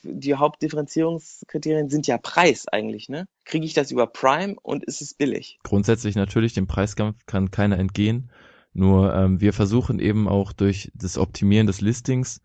[0.04, 3.26] die Hauptdifferenzierungskriterien sind ja Preis eigentlich, ne?
[3.44, 5.58] Kriege ich das über Prime und ist es billig?
[5.62, 8.30] Grundsätzlich natürlich, dem Preiskampf kann keiner entgehen.
[8.72, 12.42] Nur ähm, wir versuchen eben auch durch das Optimieren des Listings,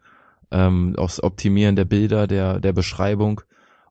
[0.51, 3.41] ähm, auch das Optimieren der Bilder, der, der Beschreibung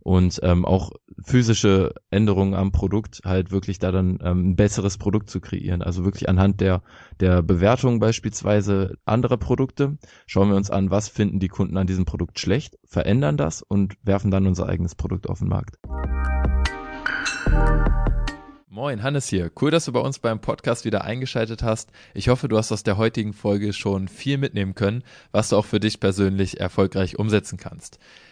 [0.08, 0.92] und ähm, auch
[1.22, 5.82] physische Änderungen am Produkt halt wirklich da dann ähm, ein besseres Produkt zu kreieren.
[5.82, 6.80] Also wirklich anhand der,
[7.20, 12.06] der Bewertung beispielsweise anderer Produkte schauen wir uns an, was finden die Kunden an diesem
[12.06, 15.76] Produkt schlecht, verändern das und werfen dann unser eigenes Produkt auf den Markt.
[18.70, 19.50] Moin, Hannes hier.
[19.60, 21.90] Cool, dass du bei uns beim Podcast wieder eingeschaltet hast.
[22.14, 25.66] Ich hoffe, du hast aus der heutigen Folge schon viel mitnehmen können, was du auch
[25.66, 27.98] für dich persönlich erfolgreich umsetzen kannst.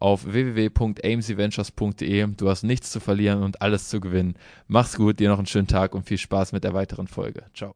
[0.00, 2.26] auf www.amcventures.de.
[2.36, 4.34] Du hast nichts zu verlieren und alles zu gewinnen.
[4.66, 7.44] Mach's gut, dir noch einen schönen Tag und viel Spaß mit der weiteren Folge.
[7.54, 7.74] Ciao.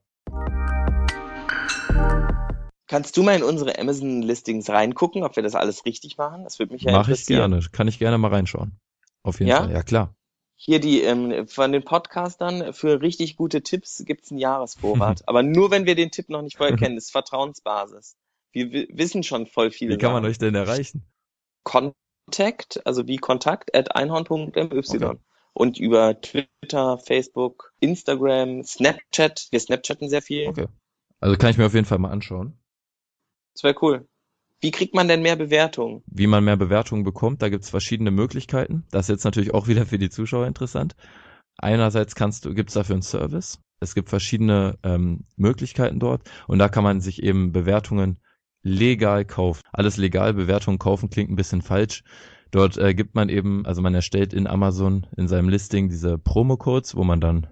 [2.86, 6.44] Kannst du mal in unsere Amazon-Listings reingucken, ob wir das alles richtig machen?
[6.44, 7.60] Das würde mich ja Mach ich gerne.
[7.72, 8.76] Kann ich gerne mal reinschauen.
[9.22, 9.60] Auf jeden Ja?
[9.62, 9.72] Fall.
[9.72, 10.14] Ja, klar.
[10.56, 15.22] Hier die ähm, von den Podcastern für richtig gute Tipps gibt's einen Jahresvorrat.
[15.26, 18.16] Aber nur wenn wir den Tipp noch nicht vorher kennen, das ist Vertrauensbasis.
[18.52, 21.04] Wir wi- wissen schon voll viele Wie kann man euch denn erreichen?
[22.26, 25.18] Contact, also wie Kontakt at einhorn.my Okay.
[25.54, 29.48] und über Twitter, Facebook, Instagram, Snapchat.
[29.50, 30.48] Wir Snapchatten sehr viel.
[30.48, 30.66] Okay.
[31.20, 32.58] Also kann ich mir auf jeden Fall mal anschauen.
[33.54, 34.08] Das wäre cool.
[34.60, 36.02] Wie kriegt man denn mehr Bewertungen?
[36.06, 38.86] Wie man mehr Bewertungen bekommt, da gibt's verschiedene Möglichkeiten.
[38.92, 40.94] Das ist jetzt natürlich auch wieder für die Zuschauer interessant.
[41.58, 43.60] Einerseits kannst du, gibt's dafür einen Service.
[43.80, 48.20] Es gibt verschiedene ähm, Möglichkeiten dort und da kann man sich eben Bewertungen
[48.62, 49.62] legal kaufen.
[49.72, 52.04] Alles legal, Bewertungen kaufen klingt ein bisschen falsch.
[52.50, 56.94] Dort äh, gibt man eben, also man erstellt in Amazon in seinem Listing diese Promo-Codes,
[56.96, 57.46] wo man dann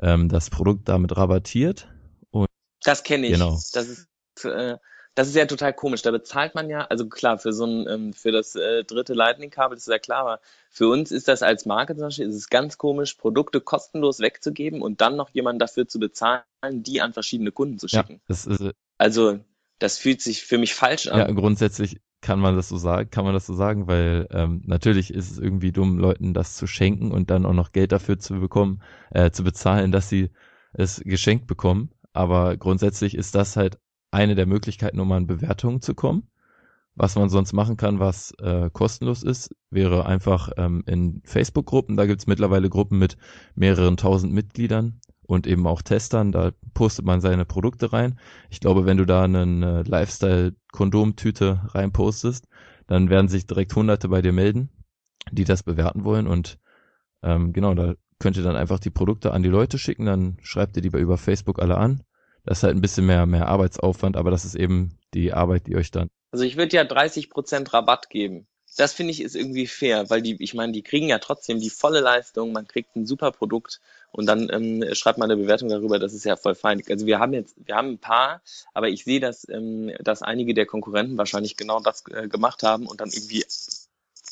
[0.00, 1.88] ähm, das Produkt damit rabattiert.
[2.30, 2.48] Und
[2.82, 3.34] Das kenne ich.
[3.34, 3.58] Genau.
[3.72, 4.08] Das ist,
[4.44, 4.78] äh,
[5.14, 6.02] das ist ja total komisch.
[6.02, 9.76] Da bezahlt man ja, also klar, für so ein, ähm, für das äh, dritte Lightning-Kabel
[9.76, 12.76] ist ja klar, aber für uns ist das als Marke zum Beispiel, ist es ganz
[12.78, 17.78] komisch, Produkte kostenlos wegzugeben und dann noch jemanden dafür zu bezahlen, die an verschiedene Kunden
[17.78, 18.20] zu ja, schicken.
[18.28, 19.40] das ist, äh, Also,
[19.78, 21.18] das fühlt sich für mich falsch an.
[21.18, 25.12] ja, grundsätzlich kann man das so sagen, kann man das so sagen, weil ähm, natürlich
[25.12, 28.40] ist es irgendwie dumm, Leuten das zu schenken und dann auch noch Geld dafür zu
[28.40, 30.30] bekommen, äh, zu bezahlen, dass sie
[30.72, 31.90] es geschenkt bekommen.
[32.12, 33.78] Aber grundsätzlich ist das halt
[34.10, 36.28] eine der Möglichkeiten, um an Bewertungen zu kommen.
[36.94, 41.98] Was man sonst machen kann, was äh, kostenlos ist, wäre einfach ähm, in Facebook-Gruppen.
[41.98, 43.18] Da gibt's mittlerweile Gruppen mit
[43.54, 46.32] mehreren tausend Mitgliedern und eben auch Testern.
[46.32, 48.18] Da postet man seine Produkte rein.
[48.50, 52.46] Ich glaube, wenn du da eine Lifestyle-Kondomtüte reinpostest,
[52.86, 54.70] dann werden sich direkt Hunderte bei dir melden,
[55.30, 56.26] die das bewerten wollen.
[56.26, 56.58] Und
[57.22, 60.06] ähm, genau, da könnt ihr dann einfach die Produkte an die Leute schicken.
[60.06, 62.02] Dann schreibt ihr die über Facebook alle an.
[62.44, 65.74] Das ist halt ein bisschen mehr, mehr Arbeitsaufwand, aber das ist eben die Arbeit, die
[65.74, 68.46] euch dann Also ich würde ja 30% Rabatt geben.
[68.76, 71.70] Das finde ich ist irgendwie fair, weil die, ich meine, die kriegen ja trotzdem die
[71.70, 73.80] volle Leistung, man kriegt ein super Produkt
[74.16, 76.82] und dann ähm, schreibt man eine Bewertung darüber, das ist ja voll fein.
[76.88, 78.40] Also wir haben jetzt, wir haben ein paar,
[78.72, 82.86] aber ich sehe, dass, ähm, dass einige der Konkurrenten wahrscheinlich genau das äh, gemacht haben
[82.86, 83.44] und dann irgendwie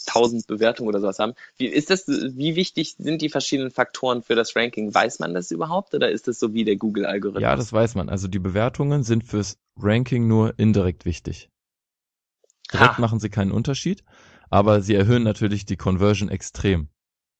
[0.06, 1.34] 1000 Bewertungen oder sowas haben.
[1.58, 4.94] Wie ist das, wie wichtig sind die verschiedenen Faktoren für das Ranking?
[4.94, 7.42] Weiß man das überhaupt oder ist das so wie der Google-Algorithmus?
[7.42, 8.08] Ja, das weiß man.
[8.08, 11.50] Also die Bewertungen sind fürs Ranking nur indirekt wichtig.
[12.72, 13.00] Direkt Ha.
[13.02, 14.02] machen sie keinen Unterschied,
[14.48, 16.88] aber sie erhöhen natürlich die Conversion extrem.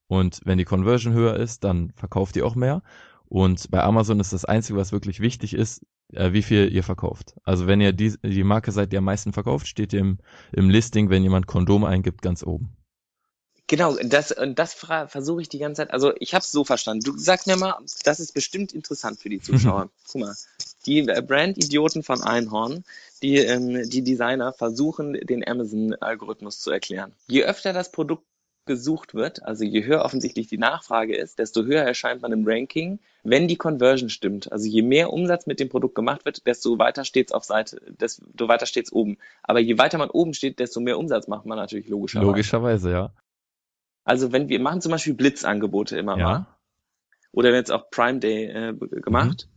[0.07, 2.81] Und wenn die Conversion höher ist, dann verkauft ihr auch mehr.
[3.27, 7.35] Und bei Amazon ist das Einzige, was wirklich wichtig ist, äh, wie viel ihr verkauft.
[7.43, 10.19] Also wenn ihr die, die Marke seid, die am meisten verkauft, steht ihr im,
[10.51, 12.75] im Listing, wenn jemand Kondome eingibt, ganz oben.
[13.67, 15.91] Genau, das, und das versuche ich die ganze Zeit.
[15.91, 17.03] Also ich habe es so verstanden.
[17.03, 19.89] Du sag mir mal, das ist bestimmt interessant für die Zuschauer.
[20.07, 20.35] Guck mal,
[20.85, 22.83] die äh, Brand-Idioten von Einhorn,
[23.23, 27.11] die, ähm, die Designer versuchen, den Amazon-Algorithmus zu erklären.
[27.25, 28.23] Je öfter das Produkt
[28.65, 32.99] gesucht wird, also je höher offensichtlich die Nachfrage ist, desto höher erscheint man im Ranking,
[33.23, 34.51] wenn die Conversion stimmt.
[34.51, 38.47] Also je mehr Umsatz mit dem Produkt gemacht wird, desto weiter steht's auf Seite, desto
[38.47, 39.17] weiter steht's oben.
[39.43, 42.27] Aber je weiter man oben steht, desto mehr Umsatz macht man natürlich logischerweise.
[42.27, 43.13] Logischerweise, ja.
[44.03, 46.57] Also wenn wir machen zum Beispiel Blitzangebote immer mal Ja.
[47.31, 49.47] oder wir haben jetzt auch Prime Day äh, gemacht.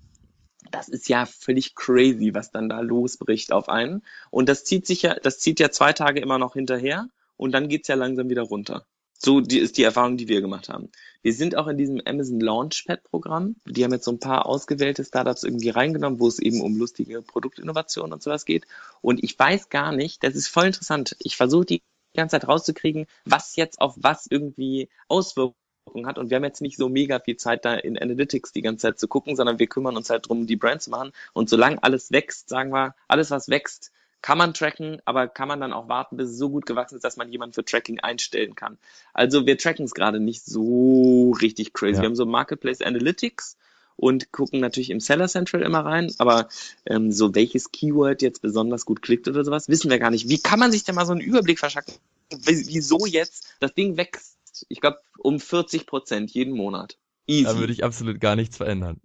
[0.70, 4.02] Das ist ja völlig crazy, was dann da losbricht auf einen.
[4.30, 7.68] Und das zieht sich ja, das zieht ja zwei Tage immer noch hinterher und dann
[7.68, 8.84] geht's ja langsam wieder runter.
[9.20, 10.90] So die ist die Erfahrung, die wir gemacht haben.
[11.22, 13.56] Wir sind auch in diesem Amazon Launchpad Programm.
[13.66, 17.20] Die haben jetzt so ein paar ausgewählte Startups irgendwie reingenommen, wo es eben um lustige
[17.22, 18.64] Produktinnovationen und sowas geht.
[19.02, 21.16] Und ich weiß gar nicht, das ist voll interessant.
[21.18, 21.82] Ich versuche die
[22.14, 26.18] ganze Zeit rauszukriegen, was jetzt auf was irgendwie Auswirkungen hat.
[26.18, 29.00] Und wir haben jetzt nicht so mega viel Zeit da in Analytics die ganze Zeit
[29.00, 31.10] zu gucken, sondern wir kümmern uns halt drum, die Brand zu machen.
[31.32, 33.90] Und solange alles wächst, sagen wir, alles was wächst,
[34.22, 37.04] kann man tracken, aber kann man dann auch warten, bis es so gut gewachsen ist,
[37.04, 38.78] dass man jemanden für Tracking einstellen kann.
[39.14, 41.94] Also wir tracken es gerade nicht so richtig crazy.
[41.96, 42.02] Ja.
[42.02, 43.56] Wir haben so Marketplace Analytics
[43.96, 46.48] und gucken natürlich im Seller Central immer rein, aber
[46.86, 50.28] ähm, so welches Keyword jetzt besonders gut klickt oder sowas, wissen wir gar nicht.
[50.28, 51.94] Wie kann man sich denn mal so einen Überblick verschaffen,
[52.30, 54.36] wie- wieso jetzt das Ding wächst?
[54.68, 56.96] Ich glaube um 40 Prozent jeden Monat.
[57.26, 57.44] Easy.
[57.44, 59.00] Da würde ich absolut gar nichts verändern.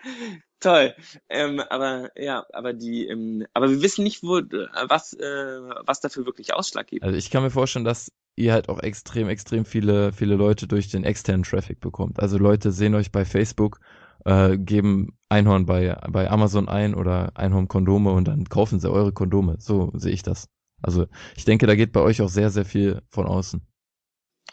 [0.60, 0.94] Toll.
[1.28, 6.00] Ähm, aber ja, aber die, ähm, aber wir wissen nicht, wo, äh, was, äh, was
[6.00, 7.02] dafür wirklich Ausschlag gibt.
[7.02, 10.88] Also ich kann mir vorstellen, dass ihr halt auch extrem, extrem viele, viele Leute durch
[10.88, 12.20] den externen Traffic bekommt.
[12.20, 13.80] Also Leute sehen euch bei Facebook,
[14.24, 19.12] äh, geben Einhorn bei, bei Amazon ein oder Einhorn Kondome und dann kaufen sie eure
[19.12, 19.56] Kondome.
[19.58, 20.48] So sehe ich das.
[20.82, 23.60] Also ich denke, da geht bei euch auch sehr, sehr viel von außen.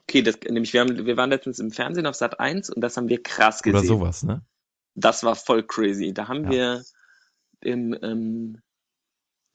[0.03, 2.97] Okay, das, nämlich wir haben, wir waren letztens im Fernsehen auf Sat 1 und das
[2.97, 3.79] haben wir krass gesehen.
[3.79, 4.43] Oder sowas, ne?
[4.95, 6.13] Das war voll crazy.
[6.13, 6.49] Da haben Ja.
[6.51, 6.83] wir
[7.61, 8.61] im, ähm,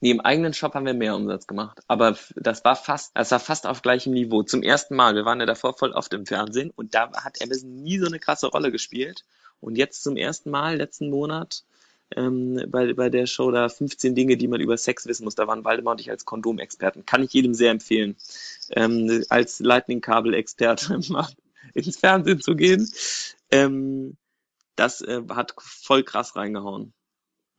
[0.00, 1.80] nee, im eigenen Shop haben wir mehr Umsatz gemacht.
[1.88, 4.42] Aber das war fast, das war fast auf gleichem Niveau.
[4.42, 5.14] Zum ersten Mal.
[5.14, 8.18] Wir waren ja davor voll oft im Fernsehen und da hat Amazon nie so eine
[8.18, 9.24] krasse Rolle gespielt.
[9.60, 11.64] Und jetzt zum ersten Mal, letzten Monat,
[12.16, 15.34] ähm, bei, bei der Show da 15 Dinge, die man über Sex wissen muss.
[15.34, 17.04] Da waren Waldemar und ich als Kondomexperten.
[17.04, 18.16] Kann ich jedem sehr empfehlen,
[18.70, 21.28] ähm, als Lightning-Kabel-Experte mal
[21.74, 22.90] ins Fernsehen zu gehen.
[23.50, 24.16] Ähm,
[24.78, 26.92] das äh, hat voll krass reingehauen.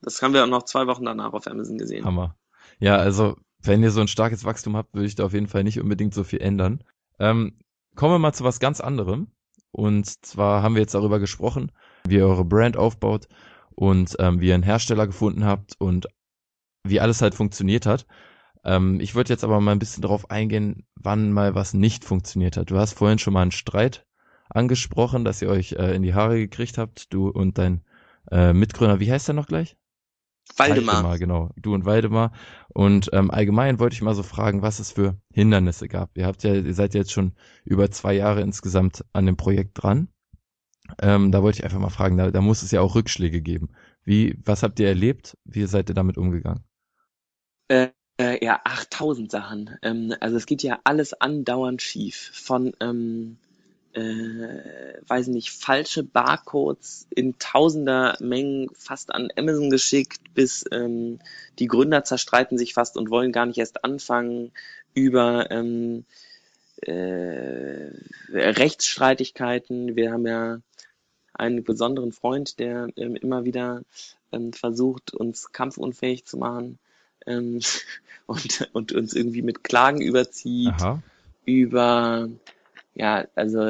[0.02, 2.06] Das haben wir auch noch zwei Wochen danach auf Amazon gesehen.
[2.06, 2.36] Hammer.
[2.80, 5.64] Ja, also wenn ihr so ein starkes Wachstum habt, würde ich da auf jeden Fall
[5.64, 6.84] nicht unbedingt so viel ändern.
[7.20, 7.60] Ähm,
[7.96, 9.32] kommen wir mal zu was ganz anderem.
[9.72, 11.72] Und zwar haben wir jetzt darüber gesprochen,
[12.08, 13.28] wie ihr eure Brand aufbaut
[13.76, 16.08] und ähm, wie ihr einen Hersteller gefunden habt und
[16.84, 18.08] wie alles halt funktioniert hat.
[18.64, 22.58] Ähm, ich würde jetzt aber mal ein bisschen darauf eingehen, wann mal was nicht funktioniert
[22.58, 22.72] hat.
[22.72, 24.06] Du hast vorhin schon mal einen Streit
[24.50, 27.82] angesprochen, dass ihr euch äh, in die Haare gekriegt habt, du und dein
[28.32, 29.00] äh, Mitgründer.
[29.00, 29.78] Wie heißt der noch gleich?
[30.58, 30.96] Waldemar.
[30.96, 31.52] Waldemar, genau.
[31.58, 32.32] Du und Waldemar.
[32.70, 36.18] Und ähm, allgemein wollte ich mal so fragen, was es für Hindernisse gab.
[36.18, 37.34] Ihr habt ja, ihr seid jetzt schon
[37.64, 40.10] über zwei Jahre insgesamt an dem Projekt dran.
[41.02, 43.70] Ähm, da wollte ich einfach mal fragen, da, da muss es ja auch Rückschläge geben.
[44.04, 45.38] Wie, was habt ihr erlebt?
[45.46, 46.64] Wie seid ihr damit umgegangen?
[47.68, 49.78] Äh, äh, ja, 8000 Sachen.
[49.84, 52.32] Ähm, also es geht ja alles andauernd schief.
[52.34, 53.38] Von, ähm,
[53.94, 61.20] äh, weiß nicht, falsche Barcodes in tausender Mengen fast an Amazon geschickt, bis ähm,
[61.58, 64.52] die Gründer zerstreiten sich fast und wollen gar nicht erst anfangen
[64.94, 66.06] über ähm,
[66.82, 67.90] äh,
[68.32, 69.96] Rechtsstreitigkeiten.
[69.96, 70.60] Wir haben ja
[71.34, 73.82] einen besonderen Freund, der ähm, immer wieder
[74.32, 76.78] ähm, versucht, uns kampfunfähig zu machen
[77.26, 77.60] ähm,
[78.28, 81.02] und, und uns irgendwie mit Klagen überzieht Aha.
[81.46, 82.30] über
[83.00, 83.62] ja, also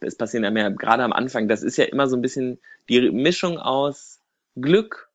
[0.00, 2.58] es passieren ja mehr, gerade am Anfang, das ist ja immer so ein bisschen
[2.90, 4.20] die Mischung aus
[4.54, 5.08] Glück,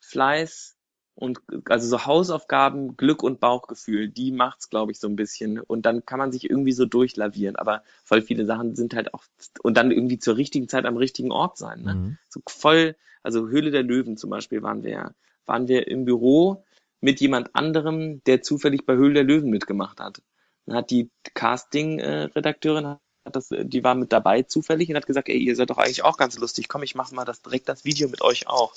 [0.00, 0.74] Fleiß
[1.14, 5.60] und also so Hausaufgaben, Glück und Bauchgefühl, die macht's, glaube ich, so ein bisschen.
[5.60, 7.54] Und dann kann man sich irgendwie so durchlavieren.
[7.54, 9.22] Aber voll viele Sachen sind halt auch
[9.62, 11.82] und dann irgendwie zur richtigen Zeit am richtigen Ort sein.
[11.82, 11.94] Ne?
[11.94, 12.18] Mhm.
[12.28, 15.14] So voll, also Höhle der Löwen zum Beispiel waren wir ja,
[15.46, 16.64] waren wir im Büro
[17.00, 20.20] mit jemand anderem, der zufällig bei Höhle der Löwen mitgemacht hat.
[20.66, 25.38] Dann hat die Casting-Redakteurin, hat das, die war mit dabei zufällig und hat gesagt, ey,
[25.38, 28.08] ihr seid doch eigentlich auch ganz lustig, komm, ich mach mal das direkt das Video
[28.08, 28.74] mit euch auch.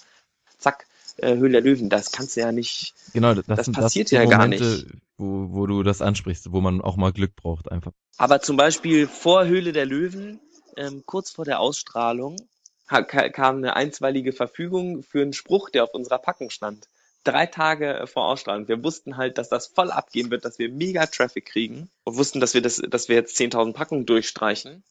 [0.58, 4.12] Zack, äh, Höhle der Löwen, das kannst du ja nicht, Genau, das, das passiert das
[4.12, 4.88] ja sind gar Momente, nicht.
[5.18, 7.94] Wo, wo du das ansprichst, wo man auch mal Glück braucht einfach.
[8.18, 10.40] Aber zum Beispiel vor Höhle der Löwen,
[10.76, 12.36] ähm, kurz vor der Ausstrahlung,
[12.88, 16.88] kam eine einstweilige Verfügung für einen Spruch, der auf unserer Packung stand.
[17.26, 18.68] Drei Tage vor Ausstrahlung.
[18.68, 22.40] Wir wussten halt, dass das voll abgehen wird, dass wir mega Traffic kriegen und wussten,
[22.40, 24.84] dass wir das, dass wir jetzt 10.000 Packungen durchstreichen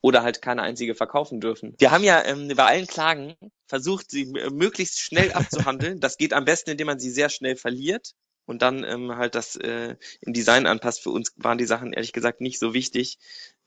[0.00, 1.74] oder halt keine einzige verkaufen dürfen.
[1.78, 3.34] Wir haben ja ähm, bei allen Klagen
[3.66, 6.00] versucht, sie äh, möglichst schnell abzuhandeln.
[6.00, 8.14] Das geht am besten, indem man sie sehr schnell verliert
[8.46, 11.02] und dann ähm, halt das äh, im Design anpasst.
[11.02, 13.18] Für uns waren die Sachen ehrlich gesagt nicht so wichtig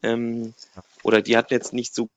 [0.03, 0.53] ähm,
[1.03, 2.09] oder die hatten jetzt nicht so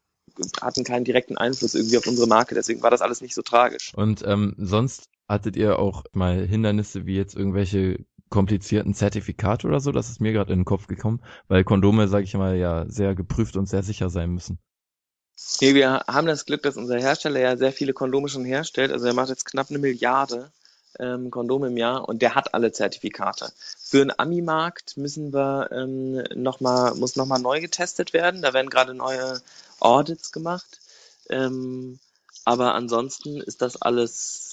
[0.61, 2.55] hatten keinen direkten Einfluss irgendwie auf unsere Marke.
[2.55, 3.93] Deswegen war das alles nicht so tragisch.
[3.95, 9.93] Und ähm, sonst hattet ihr auch mal Hindernisse wie jetzt irgendwelche komplizierten Zertifikate oder so?
[9.93, 13.15] Das ist mir gerade in den Kopf gekommen, weil Kondome, sage ich mal, ja sehr
[13.15, 14.59] geprüft und sehr sicher sein müssen.
[15.61, 18.91] Nee, wir haben das Glück, dass unser Hersteller ja sehr viele Kondome schon herstellt.
[18.91, 20.51] Also er macht jetzt knapp eine Milliarde
[20.99, 23.53] ähm, Kondome im Jahr und der hat alle Zertifikate.
[23.81, 28.43] Für den Ami-Markt müssen wir ähm, noch mal, muss nochmal neu getestet werden.
[28.43, 29.41] Da werden gerade neue
[29.81, 30.81] Audits gemacht.
[31.31, 31.99] Ähm,
[32.45, 34.48] aber ansonsten ist das alles,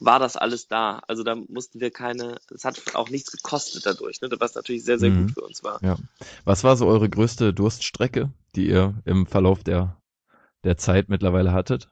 [0.00, 1.02] war das alles da.
[1.06, 4.28] Also da mussten wir keine, es hat auch nichts gekostet dadurch, ne?
[4.38, 5.26] was natürlich sehr, sehr Mhm.
[5.26, 5.82] gut für uns war.
[5.82, 5.96] Ja.
[6.44, 9.96] Was war so eure größte Durststrecke, die ihr im Verlauf der,
[10.64, 11.88] der Zeit mittlerweile hattet?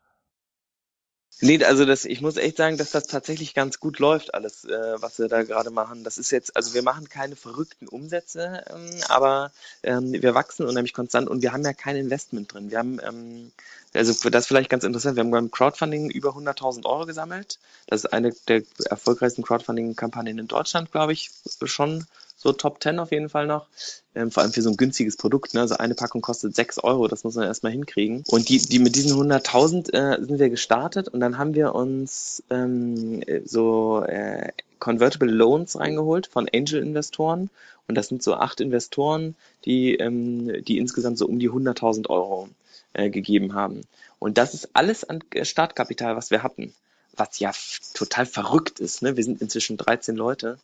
[1.41, 5.01] Nee, also das, ich muss echt sagen, dass das tatsächlich ganz gut läuft, alles, äh,
[5.01, 6.03] was wir da gerade machen.
[6.03, 9.53] Das ist jetzt, also wir machen keine verrückten Umsätze, ähm, aber
[9.85, 12.73] ähm, wir wachsen unheimlich konstant und wir haben ja kein Investment drin.
[12.73, 13.53] Wir haben, ähm,
[13.95, 17.61] also das vielleicht ganz interessant, wir haben beim Crowdfunding über 100.000 Euro gesammelt.
[17.87, 21.31] Das ist eine der erfolgreichsten Crowdfunding-Kampagnen in Deutschland, glaube ich,
[21.62, 22.05] schon
[22.38, 23.66] so Top 10 auf jeden Fall noch.
[24.14, 25.55] Ähm, vor allem für so ein günstiges Produkt.
[25.55, 25.61] Ne?
[25.61, 28.22] Also eine Packung kostet 6 Euro, das muss man erstmal hinkriegen.
[28.29, 32.42] Und die, die mit diesen 100.000 äh, sind wir gestartet und dann haben wir uns
[32.48, 37.51] ähm, so äh, Convertible Loans reingeholt von Angel-Investoren.
[37.88, 42.48] Und das sind so acht Investoren, die, ähm, die insgesamt so um die 100.000 Euro
[42.92, 43.83] äh, gegeben haben.
[44.20, 46.72] Und das ist alles an äh, Startkapital, was wir hatten.
[47.16, 47.51] Was ja
[47.94, 49.03] total verrückt ist.
[49.03, 49.16] Ne?
[49.16, 50.59] Wir sind inzwischen 13 Leute.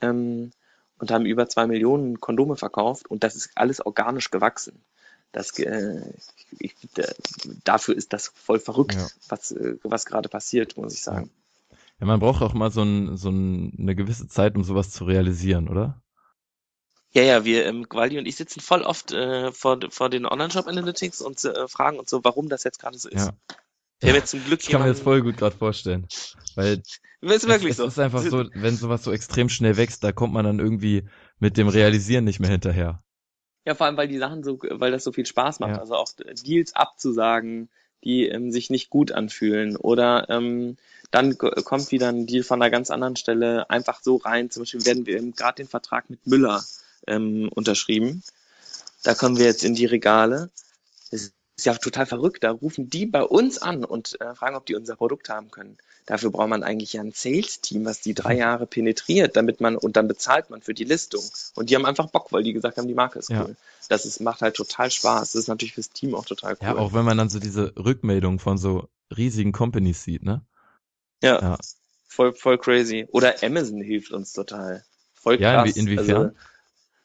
[0.00, 0.52] Ähm,
[0.98, 4.82] und haben über zwei Millionen Kondome verkauft und das ist alles organisch gewachsen.
[5.32, 6.02] Das, äh,
[6.58, 7.12] ich, äh,
[7.64, 9.08] dafür ist das voll verrückt, Ja.
[9.28, 11.30] was, äh, was gerade passiert, muss ich sagen.
[12.00, 15.04] Ja, man braucht auch mal so, ein, so ein, eine gewisse Zeit, um sowas zu
[15.04, 16.00] realisieren, oder?
[17.12, 21.20] Ja, ja, wir, ähm, Waldi und ich sitzen voll oft äh, vor, vor den Online-Shop-Analytics
[21.22, 23.26] und äh, fragen uns so, warum das jetzt gerade so ist.
[23.26, 23.32] Ja.
[24.00, 26.06] Wir haben jetzt zum Glück Ich kann mir das voll gut gerade vorstellen.
[26.54, 26.82] Weil
[27.20, 27.86] ist wirklich es, so.
[27.86, 31.08] es ist einfach so, wenn sowas so extrem schnell wächst, da kommt man dann irgendwie
[31.38, 33.02] mit dem Realisieren nicht mehr hinterher.
[33.64, 35.72] Ja, vor allem, weil die Sachen so, weil das so viel Spaß macht.
[35.72, 35.80] Ja.
[35.80, 36.08] Also auch
[36.46, 37.68] Deals abzusagen,
[38.04, 39.76] die ähm, sich nicht gut anfühlen.
[39.76, 40.76] Oder ähm,
[41.10, 44.50] dann ko- kommt wieder ein Deal von einer ganz anderen Stelle einfach so rein.
[44.50, 46.64] Zum Beispiel werden wir ähm, gerade den Vertrag mit Müller
[47.06, 48.22] ähm, unterschrieben.
[49.02, 50.50] Da kommen wir jetzt in die Regale.
[51.10, 52.44] Es ist ja total verrückt.
[52.44, 55.76] Da rufen die bei uns an und äh, fragen, ob die unser Produkt haben können.
[56.06, 59.96] Dafür braucht man eigentlich ja ein Sales-Team, was die drei Jahre penetriert, damit man, und
[59.96, 61.24] dann bezahlt man für die Listung.
[61.56, 63.36] Und die haben einfach Bock, weil die gesagt haben, die Marke ist cool.
[63.36, 63.54] Ja.
[63.88, 65.32] Das ist, macht halt total Spaß.
[65.32, 66.66] Das ist natürlich fürs Team auch total cool.
[66.66, 70.42] Ja, auch wenn man dann so diese Rückmeldung von so riesigen Companies sieht, ne?
[71.22, 71.40] Ja.
[71.40, 71.58] ja.
[72.06, 73.08] Voll, voll crazy.
[73.10, 74.84] Oder Amazon hilft uns total.
[75.14, 75.74] Voll krass.
[75.74, 76.16] Ja, inwiefern?
[76.16, 76.30] Also,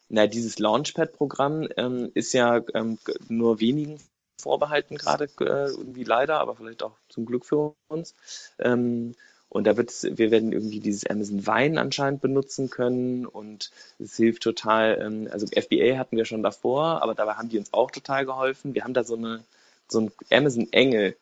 [0.09, 2.99] na, dieses Launchpad-Programm ähm, ist ja ähm,
[3.29, 3.99] nur wenigen
[4.37, 8.13] vorbehalten gerade, äh, irgendwie leider, aber vielleicht auch zum Glück für uns.
[8.59, 9.15] Ähm,
[9.49, 13.69] und da wird wir werden irgendwie dieses Amazon Wein anscheinend benutzen können und
[13.99, 14.99] es hilft total.
[14.99, 18.73] Ähm, also FBA hatten wir schon davor, aber dabei haben die uns auch total geholfen.
[18.73, 19.43] Wir haben da so eine
[19.87, 21.15] so ein Amazon Engel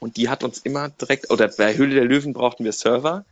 [0.00, 3.24] und die hat uns immer direkt oder bei Höhle der Löwen brauchten wir Server.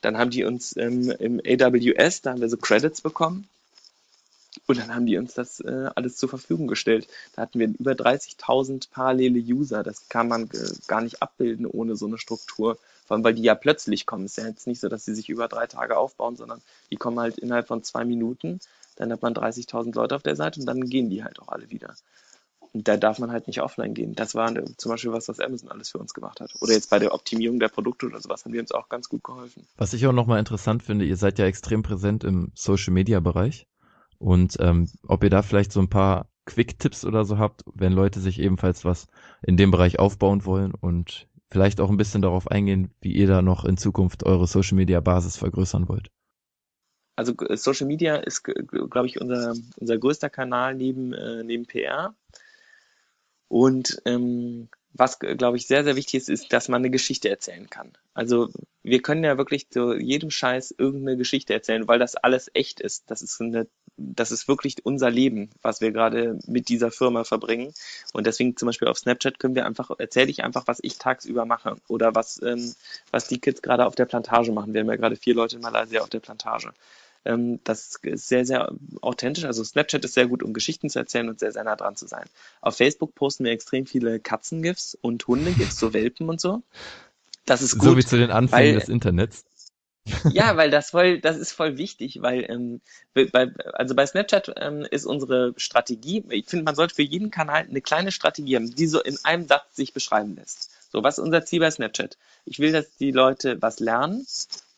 [0.00, 3.48] Dann haben die uns ähm, im AWS, da haben wir so Credits bekommen
[4.66, 7.08] und dann haben die uns das äh, alles zur Verfügung gestellt.
[7.34, 9.82] Da hatten wir über 30.000 parallele User.
[9.82, 12.78] Das kann man äh, gar nicht abbilden ohne so eine Struktur.
[13.04, 14.24] Vor allem, weil die ja plötzlich kommen.
[14.24, 16.96] Es ist ja jetzt nicht so, dass sie sich über drei Tage aufbauen, sondern die
[16.96, 18.60] kommen halt innerhalb von zwei Minuten.
[18.96, 21.70] Dann hat man 30.000 Leute auf der Seite und dann gehen die halt auch alle
[21.70, 21.94] wieder.
[22.72, 24.14] Und da darf man halt nicht offline gehen.
[24.14, 26.52] Das war äh, zum Beispiel was, was Amazon alles für uns gemacht hat.
[26.60, 29.22] Oder jetzt bei der Optimierung der Produkte oder sowas haben die uns auch ganz gut
[29.22, 29.66] geholfen.
[29.76, 33.66] Was ich auch nochmal interessant finde, ihr seid ja extrem präsent im Social Media Bereich.
[34.18, 38.20] Und ähm, ob ihr da vielleicht so ein paar Quick-Tipps oder so habt, wenn Leute
[38.20, 39.08] sich ebenfalls was
[39.42, 43.42] in dem Bereich aufbauen wollen und vielleicht auch ein bisschen darauf eingehen, wie ihr da
[43.42, 46.10] noch in Zukunft eure Social-Media-Basis vergrößern wollt.
[47.16, 52.14] Also äh, Social Media ist, glaube ich, unser, unser größter Kanal neben, äh, neben PR.
[53.48, 57.68] Und ähm, was, glaube ich, sehr, sehr wichtig ist, ist, dass man eine Geschichte erzählen
[57.68, 57.92] kann.
[58.14, 58.50] Also
[58.82, 63.10] wir können ja wirklich zu jedem Scheiß irgendeine Geschichte erzählen, weil das alles echt ist.
[63.10, 67.72] Das ist eine, das ist wirklich unser Leben, was wir gerade mit dieser Firma verbringen.
[68.12, 71.46] Und deswegen zum Beispiel auf Snapchat können wir einfach, erzähle ich einfach, was ich tagsüber
[71.46, 72.74] mache oder was, ähm,
[73.10, 74.74] was die Kids gerade auf der Plantage machen.
[74.74, 76.72] Wir haben ja gerade vier Leute in Malaysia auf der Plantage.
[77.24, 79.44] Ähm, das ist sehr, sehr authentisch.
[79.44, 82.06] Also Snapchat ist sehr gut, um Geschichten zu erzählen und sehr, sehr nah dran zu
[82.06, 82.24] sein.
[82.60, 86.62] Auf Facebook posten wir extrem viele Katzengifs und Hundegifs, so Welpen und so.
[87.46, 87.90] Das ist gut.
[87.90, 89.44] So wie zu den Anfängen weil, des Internets.
[90.30, 92.80] Ja, weil das voll, das ist voll wichtig, weil ähm,
[93.14, 97.66] bei, also bei Snapchat ähm, ist unsere Strategie, ich finde, man sollte für jeden Kanal
[97.68, 100.70] eine kleine Strategie haben, die so in einem Satz sich beschreiben lässt.
[100.92, 102.16] So, was ist unser Ziel bei Snapchat?
[102.44, 104.26] Ich will, dass die Leute was lernen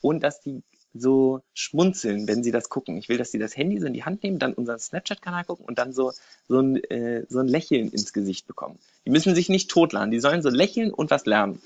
[0.00, 0.62] und dass die
[0.94, 2.96] so schmunzeln, wenn sie das gucken.
[2.96, 5.66] Ich will, dass sie das Handy so in die Hand nehmen, dann unseren Snapchat-Kanal gucken
[5.66, 6.12] und dann so,
[6.48, 8.78] so, ein, äh, so ein Lächeln ins Gesicht bekommen.
[9.04, 11.60] Die müssen sich nicht totladen, die sollen so lächeln und was lernen.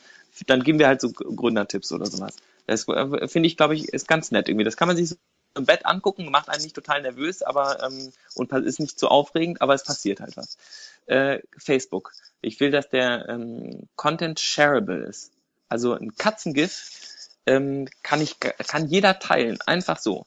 [0.46, 2.36] Dann geben wir halt so Gründertipps oder sowas.
[2.66, 4.64] Das äh, finde ich, glaube ich, ist ganz nett irgendwie.
[4.64, 5.16] Das kann man sich so
[5.54, 9.60] im Bett angucken, macht einen nicht total nervös, aber ähm, und ist nicht so aufregend,
[9.60, 10.56] aber es passiert halt was.
[11.06, 12.12] Äh, Facebook.
[12.40, 15.32] Ich will, dass der ähm, Content shareable ist.
[15.68, 16.90] Also ein Katzengif
[17.46, 20.26] ähm, kann ich kann jeder teilen, einfach so,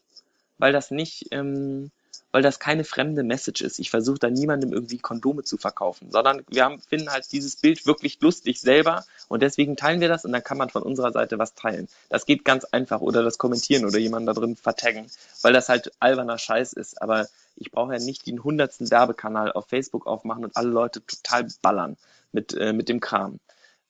[0.57, 1.91] weil das nicht, ähm,
[2.31, 3.79] weil das keine fremde Message ist.
[3.79, 7.85] Ich versuche da niemandem irgendwie Kondome zu verkaufen, sondern wir haben, finden halt dieses Bild
[7.85, 11.39] wirklich lustig selber und deswegen teilen wir das und dann kann man von unserer Seite
[11.39, 11.87] was teilen.
[12.09, 15.07] Das geht ganz einfach oder das kommentieren oder jemanden da drin vertaggen,
[15.41, 17.01] weil das halt alberner Scheiß ist.
[17.01, 21.47] Aber ich brauche ja nicht den hundertsten Werbekanal auf Facebook aufmachen und alle Leute total
[21.61, 21.97] ballern
[22.31, 23.39] mit, äh, mit dem Kram.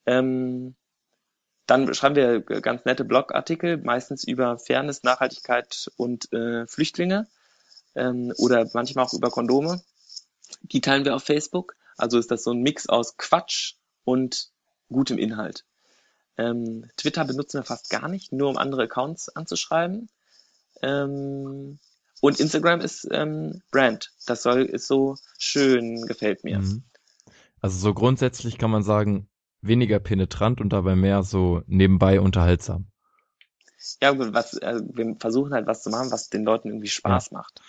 [0.05, 0.76] Ähm,
[1.67, 7.28] dann schreiben wir ganz nette Blogartikel, meistens über Fairness, Nachhaltigkeit und äh, Flüchtlinge
[7.96, 9.82] ähm, oder manchmal auch über Kondome.
[10.62, 11.76] Die teilen wir auf Facebook.
[11.98, 14.50] Also ist das so ein Mix aus Quatsch und
[14.89, 15.66] gutem Inhalt.
[16.38, 20.10] Ähm, Twitter benutzen wir fast gar nicht, nur um andere Accounts anzuschreiben.
[20.82, 21.80] Ähm,
[22.22, 24.12] und Instagram ist ähm, Brand.
[24.26, 26.60] Das soll ist so schön, gefällt mir.
[26.60, 26.84] Mhm.
[27.62, 29.30] Also so grundsätzlich kann man sagen,
[29.62, 32.88] weniger penetrant und dabei mehr so nebenbei unterhaltsam.
[34.02, 37.38] Ja, was, also wir versuchen halt was zu machen, was den Leuten irgendwie Spaß ja.
[37.38, 37.62] macht.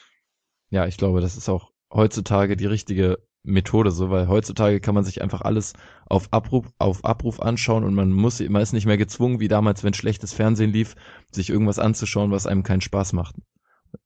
[0.71, 5.05] Ja, ich glaube, das ist auch heutzutage die richtige Methode so, weil heutzutage kann man
[5.05, 5.73] sich einfach alles
[6.07, 9.85] auf Abruf, auf Abruf anschauen und man muss, man ist nicht mehr gezwungen, wie damals,
[9.85, 10.97] wenn schlechtes Fernsehen lief,
[11.31, 13.37] sich irgendwas anzuschauen, was einem keinen Spaß macht.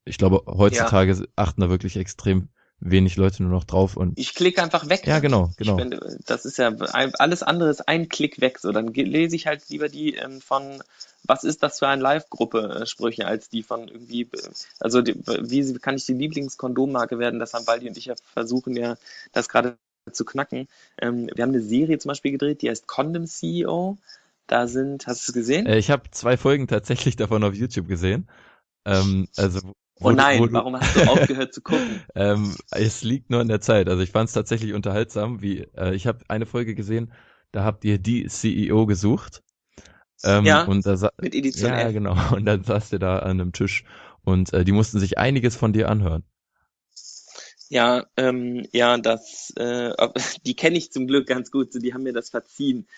[0.05, 1.25] Ich glaube, heutzutage ja.
[1.37, 2.51] achten da wirklich extrem
[2.81, 5.07] wenig Leute nur noch drauf und ich klicke einfach weg.
[5.07, 5.77] Ja, genau, genau.
[5.77, 8.59] Bin, das ist ja alles andere ist ein Klick weg.
[8.59, 10.83] So, dann lese ich halt lieber die ähm, von
[11.25, 14.29] was ist das für eine Live-Gruppe äh, Sprüche als die von irgendwie
[14.79, 17.39] also die, wie kann ich die Lieblingskondommarke werden?
[17.39, 18.97] Das haben Baldi und ich ja versuchen ja
[19.33, 19.77] das gerade
[20.11, 20.67] zu knacken.
[20.99, 23.99] Ähm, wir haben eine Serie zum Beispiel gedreht, die heißt Condom CEO.
[24.47, 25.67] Da sind, hast du es gesehen?
[25.67, 28.29] Äh, ich habe zwei Folgen tatsächlich davon auf YouTube gesehen.
[28.85, 29.61] Ähm, also
[30.03, 32.05] Oh nein, du- warum hast du aufgehört zu gucken?
[32.15, 33.89] Ähm, es liegt nur an der Zeit.
[33.89, 35.43] Also ich fand es tatsächlich unterhaltsam.
[35.43, 37.13] Wie äh, ich habe eine Folge gesehen,
[37.53, 39.43] da habt ihr die CEO gesucht.
[40.25, 41.93] Ähm, Ja, und da Mit Edition ja F.
[41.93, 42.17] genau.
[42.37, 43.85] Und dann saß ihr da an einem Tisch
[44.25, 46.25] und äh, die mussten sich einiges von dir anhören.
[47.69, 49.93] Ja, ähm, ja, das, äh,
[50.47, 52.89] die kenne ich zum Glück ganz gut, so, die haben mir das verziehen.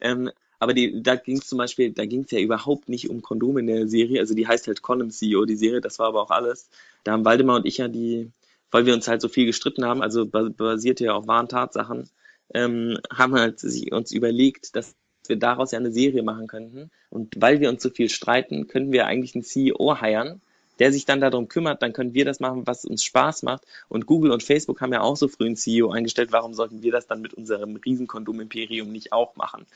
[0.00, 3.22] Ähm, aber die, da ging es zum Beispiel, da ging es ja überhaupt nicht um
[3.22, 6.22] Kondome in der Serie, also die heißt halt Condom CEO, die Serie, das war aber
[6.22, 6.68] auch alles.
[7.04, 8.30] Da haben Waldemar und ich ja die,
[8.70, 12.08] weil wir uns halt so viel gestritten haben, also ba- basierte ja auf wahren Tatsachen,
[12.52, 14.94] ähm, haben halt sich uns überlegt, dass
[15.26, 16.90] wir daraus ja eine Serie machen könnten.
[17.10, 20.40] Und weil wir uns so viel streiten, könnten wir eigentlich einen CEO heiren,
[20.78, 23.64] der sich dann darum kümmert, dann können wir das machen, was uns Spaß macht.
[23.88, 26.32] Und Google und Facebook haben ja auch so früh einen CEO eingestellt.
[26.32, 29.66] Warum sollten wir das dann mit unserem Riesenkondom-Imperium nicht auch machen?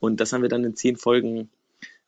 [0.00, 1.50] Und das haben wir dann in zehn Folgen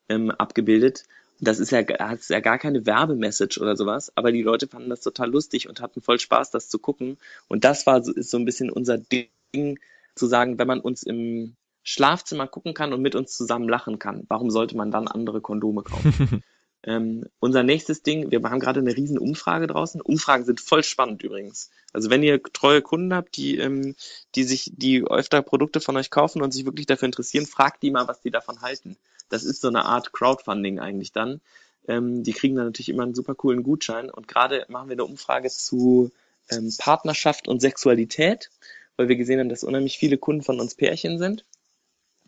[0.09, 1.05] ähm, abgebildet.
[1.41, 5.01] Das ist ja, hat ja gar keine Werbemessage oder sowas, aber die Leute fanden das
[5.01, 7.19] total lustig und hatten voll Spaß, das zu gucken.
[7.49, 9.79] Und das war so, ist so ein bisschen unser Ding,
[10.15, 14.25] zu sagen, wenn man uns im Schlafzimmer gucken kann und mit uns zusammen lachen kann,
[14.29, 16.43] warum sollte man dann andere Kondome kaufen?
[16.85, 20.01] Ähm, unser nächstes Ding, wir haben gerade eine riesen Umfrage draußen.
[20.01, 21.71] Umfragen sind voll spannend übrigens.
[21.93, 23.95] Also wenn ihr treue Kunden habt, die, ähm,
[24.35, 27.93] die sich, die öfter Produkte von euch kaufen und sich wirklich dafür interessieren, fragt die
[27.93, 28.97] mal, was die davon halten.
[29.29, 31.41] Das ist so eine Art Crowdfunding eigentlich dann.
[31.87, 34.11] Ähm, die kriegen dann natürlich immer einen super coolen Gutschein.
[34.11, 36.11] Und gerade machen wir eine Umfrage zu
[36.51, 38.51] ähm, Partnerschaft und Sexualität,
[38.97, 41.45] weil wir gesehen haben, dass unheimlich viele Kunden von uns Pärchen sind.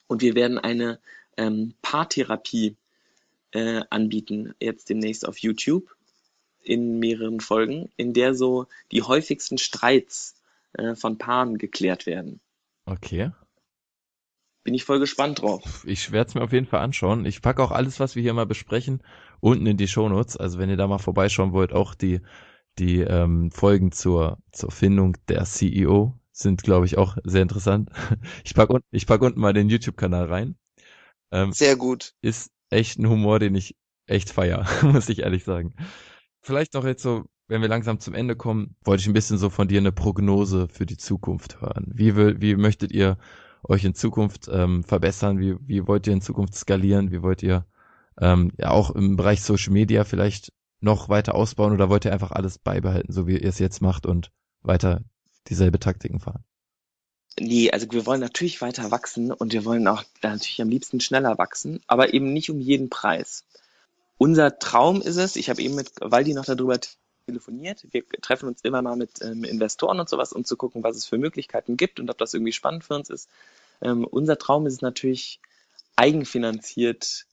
[0.06, 1.00] Und wir werden eine
[1.36, 2.76] ähm, Paartherapie
[3.54, 5.96] äh, anbieten, jetzt demnächst auf YouTube
[6.60, 10.34] in mehreren Folgen, in der so die häufigsten Streits
[10.72, 12.40] äh, von Paaren geklärt werden.
[12.86, 13.30] Okay.
[14.64, 15.84] Bin ich voll gespannt drauf.
[15.86, 17.26] Ich werde es mir auf jeden Fall anschauen.
[17.26, 19.02] Ich packe auch alles, was wir hier mal besprechen,
[19.40, 20.36] unten in die Shownotes.
[20.38, 22.20] Also wenn ihr da mal vorbeischauen wollt, auch die,
[22.78, 27.90] die ähm, Folgen zur, zur Findung der CEO sind, glaube ich, auch sehr interessant.
[28.44, 30.56] Ich packe unten, ich pack unten mal den YouTube-Kanal rein.
[31.30, 32.14] Ähm, Sehr gut.
[32.22, 35.74] ist echt ein Humor, den ich echt feier, muss ich ehrlich sagen.
[36.42, 39.48] Vielleicht noch jetzt so, wenn wir langsam zum Ende kommen, wollte ich ein bisschen so
[39.50, 41.90] von dir eine Prognose für die Zukunft hören.
[41.94, 43.16] Wie, will, wie möchtet ihr
[43.62, 45.38] euch in Zukunft ähm, verbessern?
[45.38, 47.10] Wie, wie wollt ihr in Zukunft skalieren?
[47.10, 47.66] Wie wollt ihr
[48.20, 52.30] ähm, ja auch im Bereich Social Media vielleicht noch weiter ausbauen oder wollt ihr einfach
[52.30, 55.02] alles beibehalten, so wie ihr es jetzt macht und weiter
[55.48, 56.44] dieselbe Taktiken fahren?
[57.38, 61.36] Nee, also wir wollen natürlich weiter wachsen und wir wollen auch natürlich am liebsten schneller
[61.36, 63.44] wachsen, aber eben nicht um jeden Preis.
[64.18, 66.78] Unser Traum ist es, ich habe eben mit Waldi noch darüber
[67.26, 70.96] telefoniert, wir treffen uns immer mal mit ähm, Investoren und sowas, um zu gucken, was
[70.96, 73.28] es für Möglichkeiten gibt und ob das irgendwie spannend für uns ist.
[73.82, 75.40] Ähm, unser Traum ist es natürlich,
[75.96, 77.26] eigenfinanziert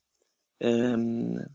[0.60, 1.46] ähm,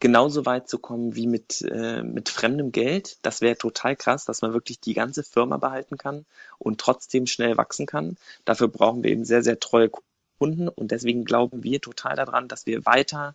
[0.00, 3.18] genauso weit zu kommen wie mit, äh, mit fremdem Geld.
[3.22, 6.24] Das wäre total krass, dass man wirklich die ganze Firma behalten kann
[6.58, 8.16] und trotzdem schnell wachsen kann.
[8.44, 9.90] Dafür brauchen wir eben sehr, sehr treue
[10.38, 13.34] Kunden und deswegen glauben wir total daran, dass wir weiter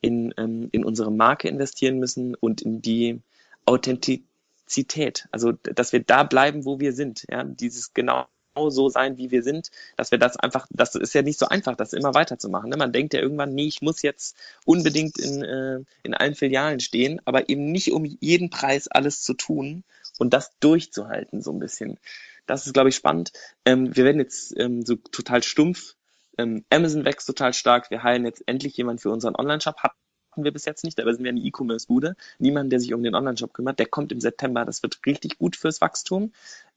[0.00, 3.20] in, ähm, in unsere Marke investieren müssen und in die
[3.64, 5.28] Authentizität.
[5.30, 7.24] Also, dass wir da bleiben, wo wir sind.
[7.30, 11.22] Ja, dieses genau so sein, wie wir sind, dass wir das einfach, das ist ja
[11.22, 12.70] nicht so einfach, das immer weiterzumachen.
[12.70, 12.76] Ne?
[12.76, 17.20] Man denkt ja irgendwann, nee, ich muss jetzt unbedingt in, äh, in allen Filialen stehen,
[17.24, 19.84] aber eben nicht um jeden Preis alles zu tun
[20.18, 21.98] und das durchzuhalten, so ein bisschen.
[22.46, 23.32] Das ist, glaube ich, spannend.
[23.64, 25.94] Ähm, wir werden jetzt ähm, so total stumpf.
[26.38, 27.90] Ähm, Amazon wächst total stark.
[27.90, 29.76] Wir heilen jetzt endlich jemand für unseren Online-Shop.
[29.82, 32.16] Hatten wir bis jetzt nicht, aber sind wir eine E-Commerce-Bude.
[32.38, 33.78] Niemand, der sich um den Online-Shop kümmert.
[33.78, 34.64] Der kommt im September.
[34.64, 36.32] Das wird richtig gut fürs Wachstum.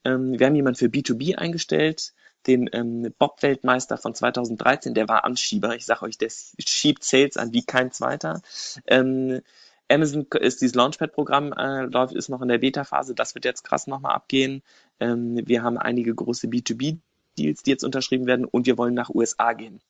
[0.06, 2.14] Ähm, wir haben jemanden für B2B eingestellt,
[2.48, 4.94] den ähm, Bob-Weltmeister von 2013.
[4.94, 5.76] Der war Anschieber.
[5.76, 8.42] Ich sage euch, der schiebt Sales an wie kein zweiter.
[8.88, 9.42] Ähm,
[9.90, 13.14] Amazon ist dieses Launchpad-Programm, äh, läuft, ist noch in der Beta-Phase.
[13.14, 14.64] Das wird jetzt krass nochmal abgehen.
[15.00, 19.54] Ähm, wir haben einige große B2B-Deals, die jetzt unterschrieben werden und wir wollen nach USA
[19.54, 19.82] gehen.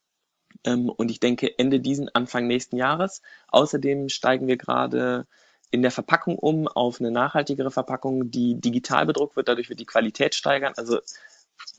[0.63, 3.21] Ähm, und ich denke Ende diesen, Anfang nächsten Jahres.
[3.49, 5.27] Außerdem steigen wir gerade
[5.71, 9.47] in der Verpackung um auf eine nachhaltigere Verpackung, die digital bedruckt wird.
[9.47, 10.73] Dadurch wird die Qualität steigern.
[10.77, 10.99] Also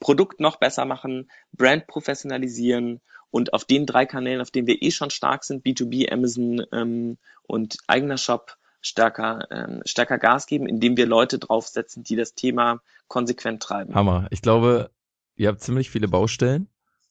[0.01, 4.91] Produkt noch besser machen, Brand professionalisieren und auf den drei Kanälen, auf denen wir eh
[4.91, 10.97] schon stark sind, B2B, Amazon ähm, und eigener Shop, stärker, ähm, stärker Gas geben, indem
[10.97, 13.95] wir Leute draufsetzen, die das Thema konsequent treiben.
[13.95, 14.27] Hammer.
[14.31, 14.91] Ich glaube,
[15.35, 16.69] ihr habt ziemlich viele Baustellen.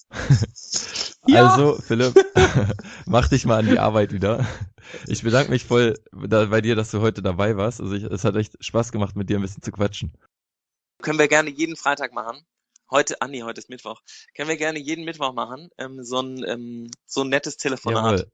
[1.28, 1.48] Ja.
[1.48, 2.14] Also, Philipp,
[3.06, 4.46] mach dich mal an die Arbeit wieder.
[5.08, 7.82] Ich bedanke mich voll bei dir, dass du heute dabei warst.
[7.82, 10.14] Also ich, es hat echt Spaß gemacht, mit dir ein bisschen zu quatschen.
[11.02, 12.46] Können wir gerne jeden Freitag machen.
[12.92, 14.02] Heute, ah nee, heute ist Mittwoch.
[14.36, 15.70] Können wir gerne jeden Mittwoch machen.
[15.78, 18.20] Ähm, so ein ähm, so ein nettes Telefonat.
[18.20, 18.32] Jawohl.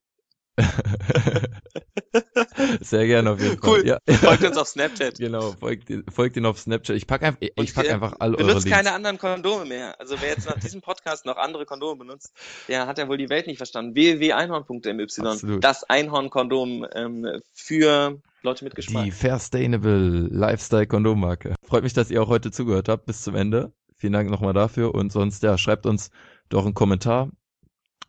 [2.81, 3.69] Sehr gerne auf jeden Fall.
[3.69, 3.87] Cool.
[3.87, 3.99] Ja.
[4.07, 5.17] Folgt uns auf Snapchat.
[5.17, 6.95] Genau, folgt, folgt ihn auf Snapchat.
[6.95, 8.77] Ich pack einfach, ich Und, pack einfach all eure Benutzt Links.
[8.77, 9.99] keine anderen Kondome mehr.
[9.99, 12.33] Also wer jetzt nach diesem Podcast noch andere Kondome benutzt,
[12.67, 13.95] der hat ja wohl die Welt nicht verstanden.
[13.95, 15.03] www.einhorn.my.
[15.03, 15.63] Absolut.
[15.63, 19.05] Das Einhorn-Kondom ähm, für Leute mit Geschmack.
[19.05, 21.55] Die Fairstainable Lifestyle Kondommarke.
[21.63, 23.71] Freut mich, dass ihr auch heute zugehört habt bis zum Ende.
[23.97, 26.09] Vielen Dank nochmal dafür und sonst, ja, schreibt uns
[26.49, 27.29] doch einen Kommentar.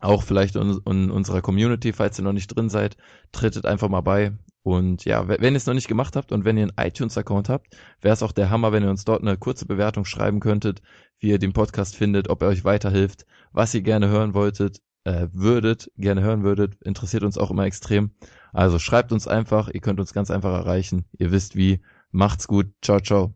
[0.03, 2.97] Auch vielleicht in, in unserer Community, falls ihr noch nicht drin seid,
[3.31, 4.33] tretet einfach mal bei.
[4.61, 7.73] Und ja, wenn ihr es noch nicht gemacht habt und wenn ihr einen iTunes-Account habt,
[8.01, 10.81] wäre es auch der Hammer, wenn ihr uns dort eine kurze Bewertung schreiben könntet,
[11.19, 15.27] wie ihr den Podcast findet, ob er euch weiterhilft, was ihr gerne hören wolltet, äh,
[15.31, 18.11] würdet, gerne hören würdet, interessiert uns auch immer extrem.
[18.51, 21.05] Also schreibt uns einfach, ihr könnt uns ganz einfach erreichen.
[21.17, 21.81] Ihr wisst wie.
[22.11, 22.67] Macht's gut.
[22.81, 23.33] Ciao, ciao.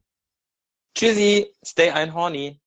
[0.96, 2.56] Tschüssi, stay einhorny.